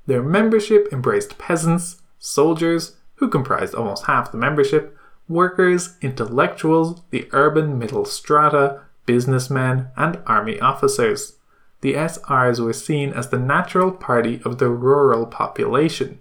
Their 0.06 0.24
membership 0.24 0.88
embraced 0.92 1.38
peasants, 1.38 2.02
soldiers, 2.20 2.96
who 3.16 3.28
comprised 3.28 3.76
almost 3.76 4.06
half 4.06 4.32
the 4.32 4.38
membership, 4.38 4.98
workers, 5.28 5.98
intellectuals, 6.02 7.02
the 7.10 7.28
urban 7.34 7.78
middle 7.78 8.06
strata, 8.06 8.82
businessmen, 9.06 9.90
and 9.98 10.20
army 10.26 10.60
officers 10.60 11.38
the 11.82 11.94
SRs 11.94 12.60
were 12.60 12.74
seen 12.74 13.14
as 13.14 13.30
the 13.30 13.40
natural 13.40 13.92
party 13.92 14.42
of 14.44 14.58
the 14.58 14.70
rural 14.70 15.26
population. 15.26 16.20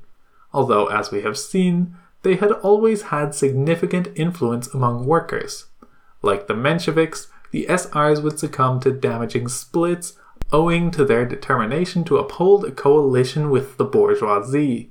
although, 0.53 0.87
as 0.87 1.11
we 1.11 1.21
have 1.21 1.37
seen, 1.37 1.95
they 2.23 2.37
had 2.37 2.51
always 2.51 3.03
had 3.13 3.35
significant 3.35 4.09
influence 4.15 4.73
among 4.73 5.05
workers. 5.05 5.67
Like 6.23 6.47
the 6.47 6.55
Mensheviks, 6.55 7.27
the 7.51 7.67
SRs 7.69 8.23
would 8.23 8.39
succumb 8.39 8.81
to 8.81 8.91
damaging 8.91 9.49
splits 9.49 10.15
owing 10.53 10.91
to 10.93 11.05
their 11.05 11.27
determination 11.27 12.05
to 12.05 12.19
uphold 12.19 12.65
a 12.65 12.71
coalition 12.71 13.51
with 13.51 13.77
the 13.77 13.85
bourgeoisie. 13.85 14.91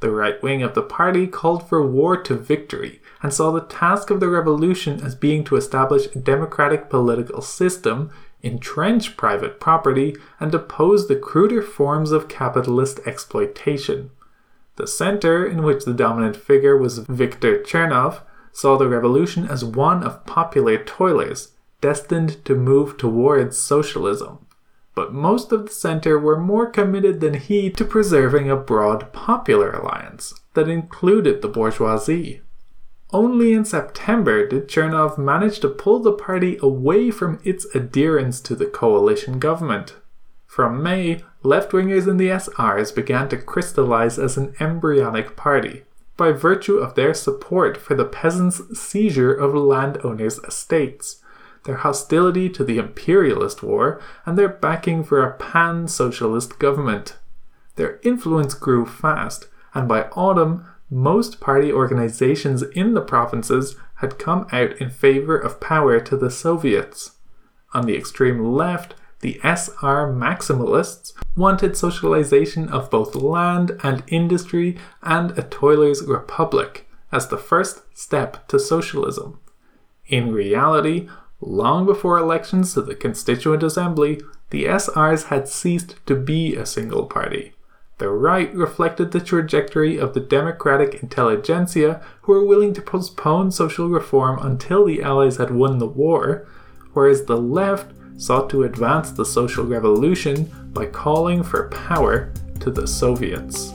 The 0.00 0.10
right 0.10 0.40
wing 0.42 0.62
of 0.62 0.74
the 0.74 0.82
party 0.82 1.26
called 1.26 1.68
for 1.68 1.84
war 1.84 2.16
to 2.22 2.34
victory 2.34 3.00
and 3.22 3.32
saw 3.32 3.50
the 3.50 3.62
task 3.62 4.10
of 4.10 4.20
the 4.20 4.28
revolution 4.28 5.00
as 5.02 5.14
being 5.14 5.42
to 5.44 5.56
establish 5.56 6.06
a 6.06 6.18
democratic 6.18 6.88
political 6.90 7.40
system, 7.40 8.10
entrench 8.42 9.16
private 9.16 9.58
property, 9.58 10.16
and 10.38 10.54
oppose 10.54 11.08
the 11.08 11.16
cruder 11.16 11.62
forms 11.62 12.12
of 12.12 12.28
capitalist 12.28 13.00
exploitation. 13.06 14.10
The 14.76 14.86
center, 14.86 15.46
in 15.46 15.62
which 15.62 15.84
the 15.84 15.94
dominant 15.94 16.36
figure 16.36 16.76
was 16.76 16.98
Viktor 16.98 17.58
Chernov, 17.60 18.20
saw 18.52 18.76
the 18.76 18.88
revolution 18.88 19.48
as 19.48 19.64
one 19.64 20.04
of 20.04 20.24
popular 20.26 20.82
toilers, 20.84 21.52
destined 21.80 22.44
to 22.44 22.54
move 22.54 22.98
towards 22.98 23.58
socialism 23.58 24.45
but 24.96 25.12
most 25.12 25.52
of 25.52 25.66
the 25.66 25.72
center 25.72 26.18
were 26.18 26.40
more 26.40 26.66
committed 26.68 27.20
than 27.20 27.34
he 27.34 27.70
to 27.70 27.84
preserving 27.84 28.50
a 28.50 28.56
broad 28.56 29.12
popular 29.12 29.70
alliance 29.70 30.34
that 30.54 30.68
included 30.68 31.42
the 31.42 31.48
bourgeoisie. 31.48 32.40
Only 33.12 33.52
in 33.52 33.64
September 33.64 34.48
did 34.48 34.68
Chernov 34.68 35.18
manage 35.18 35.60
to 35.60 35.68
pull 35.68 36.00
the 36.00 36.12
party 36.12 36.58
away 36.60 37.10
from 37.10 37.38
its 37.44 37.66
adherence 37.74 38.40
to 38.40 38.56
the 38.56 38.66
coalition 38.66 39.38
government. 39.38 39.96
From 40.46 40.82
May, 40.82 41.22
left 41.42 41.72
wingers 41.72 42.08
in 42.08 42.16
the 42.16 42.28
SRs 42.28 42.94
began 42.94 43.28
to 43.28 43.36
crystallize 43.36 44.18
as 44.18 44.36
an 44.36 44.54
embryonic 44.58 45.36
party 45.36 45.84
by 46.16 46.32
virtue 46.32 46.78
of 46.78 46.94
their 46.94 47.12
support 47.12 47.76
for 47.76 47.94
the 47.94 48.06
peasants' 48.06 48.80
seizure 48.80 49.34
of 49.34 49.54
landowners' 49.54 50.38
estates 50.38 51.22
their 51.66 51.76
hostility 51.76 52.48
to 52.48 52.64
the 52.64 52.78
imperialist 52.78 53.62
war, 53.62 54.00
and 54.24 54.38
their 54.38 54.48
backing 54.48 55.04
for 55.04 55.22
a 55.22 55.34
pan 55.34 55.88
socialist 55.88 56.58
government. 56.58 57.18
Their 57.74 58.00
influence 58.02 58.54
grew 58.54 58.86
fast, 58.86 59.48
and 59.74 59.86
by 59.86 60.04
autumn, 60.12 60.64
most 60.88 61.40
party 61.40 61.72
organizations 61.72 62.62
in 62.62 62.94
the 62.94 63.00
provinces 63.00 63.76
had 63.96 64.18
come 64.18 64.46
out 64.52 64.72
in 64.80 64.90
favor 64.90 65.36
of 65.36 65.60
power 65.60 66.00
to 66.00 66.16
the 66.16 66.30
Soviets. 66.30 67.12
On 67.74 67.84
the 67.84 67.96
extreme 67.96 68.42
left, 68.44 68.94
the 69.20 69.40
SR 69.42 70.12
maximalists 70.12 71.12
wanted 71.36 71.76
socialization 71.76 72.68
of 72.68 72.90
both 72.90 73.14
land 73.14 73.78
and 73.82 74.04
industry 74.06 74.78
and 75.02 75.36
a 75.38 75.42
toiler's 75.42 76.04
republic 76.04 76.88
as 77.10 77.28
the 77.28 77.38
first 77.38 77.82
step 77.96 78.46
to 78.48 78.58
socialism. 78.58 79.40
In 80.06 80.32
reality, 80.32 81.08
Long 81.40 81.84
before 81.84 82.18
elections 82.18 82.72
to 82.74 82.82
the 82.82 82.94
Constituent 82.94 83.62
Assembly, 83.62 84.20
the 84.50 84.64
SRs 84.64 85.24
had 85.24 85.48
ceased 85.48 85.96
to 86.06 86.14
be 86.14 86.56
a 86.56 86.64
single 86.64 87.06
party. 87.06 87.52
The 87.98 88.08
right 88.10 88.54
reflected 88.54 89.12
the 89.12 89.20
trajectory 89.20 89.98
of 89.98 90.12
the 90.12 90.20
democratic 90.20 91.02
intelligentsia 91.02 92.02
who 92.22 92.32
were 92.32 92.44
willing 92.44 92.74
to 92.74 92.82
postpone 92.82 93.50
social 93.52 93.88
reform 93.88 94.38
until 94.40 94.84
the 94.84 95.02
Allies 95.02 95.38
had 95.38 95.50
won 95.50 95.78
the 95.78 95.86
war, 95.86 96.46
whereas 96.92 97.24
the 97.24 97.38
left 97.38 97.92
sought 98.18 98.50
to 98.50 98.64
advance 98.64 99.10
the 99.10 99.24
social 99.24 99.64
revolution 99.64 100.50
by 100.72 100.86
calling 100.86 101.42
for 101.42 101.68
power 101.68 102.32
to 102.60 102.70
the 102.70 102.86
Soviets. 102.86 103.70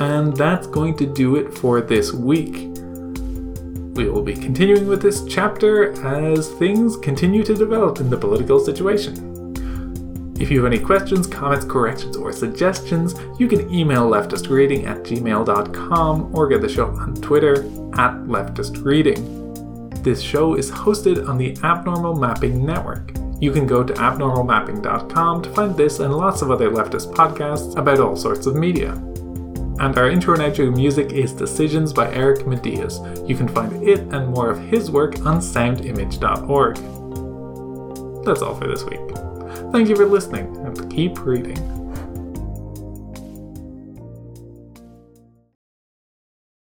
And 0.00 0.36
that's 0.36 0.66
going 0.66 0.96
to 0.98 1.06
do 1.06 1.36
it 1.36 1.56
for 1.56 1.80
this 1.80 2.12
week. 2.12 2.75
We 3.96 4.10
will 4.10 4.20
be 4.20 4.34
continuing 4.34 4.88
with 4.88 5.00
this 5.00 5.24
chapter 5.24 5.92
as 6.06 6.52
things 6.52 6.98
continue 6.98 7.42
to 7.44 7.54
develop 7.54 7.98
in 7.98 8.10
the 8.10 8.16
political 8.18 8.60
situation. 8.60 10.34
If 10.38 10.50
you 10.50 10.62
have 10.62 10.70
any 10.70 10.82
questions, 10.82 11.26
comments, 11.26 11.64
corrections, 11.64 12.14
or 12.14 12.30
suggestions, 12.30 13.14
you 13.40 13.48
can 13.48 13.72
email 13.72 14.06
leftistreading 14.06 14.84
at 14.86 14.98
gmail.com 14.98 16.36
or 16.36 16.46
get 16.46 16.60
the 16.60 16.68
show 16.68 16.88
on 16.88 17.14
Twitter 17.14 17.62
at 17.94 18.12
leftistreading. 18.26 20.02
This 20.04 20.20
show 20.20 20.56
is 20.56 20.70
hosted 20.70 21.26
on 21.26 21.38
the 21.38 21.56
Abnormal 21.64 22.16
Mapping 22.16 22.66
Network. 22.66 23.12
You 23.40 23.50
can 23.50 23.66
go 23.66 23.82
to 23.82 23.94
abnormalmapping.com 23.94 25.42
to 25.42 25.50
find 25.54 25.74
this 25.74 26.00
and 26.00 26.14
lots 26.14 26.42
of 26.42 26.50
other 26.50 26.70
leftist 26.70 27.14
podcasts 27.14 27.78
about 27.78 28.00
all 28.00 28.14
sorts 28.14 28.44
of 28.44 28.56
media. 28.56 28.94
And 29.78 29.96
our 29.98 30.08
intro 30.10 30.34
and 30.34 30.42
outro 30.42 30.74
music 30.74 31.12
is 31.12 31.32
Decisions 31.32 31.92
by 31.92 32.10
Eric 32.12 32.46
Matyas. 32.46 33.28
You 33.28 33.36
can 33.36 33.48
find 33.48 33.82
it 33.82 34.00
and 34.12 34.28
more 34.28 34.50
of 34.50 34.58
his 34.58 34.90
work 34.90 35.24
on 35.26 35.38
soundimage.org. 35.38 36.76
That's 38.24 38.42
all 38.42 38.54
for 38.56 38.66
this 38.66 38.84
week. 38.84 39.00
Thank 39.72 39.88
you 39.88 39.96
for 39.96 40.06
listening 40.06 40.56
and 40.56 40.90
keep 40.90 41.24
reading. 41.24 41.85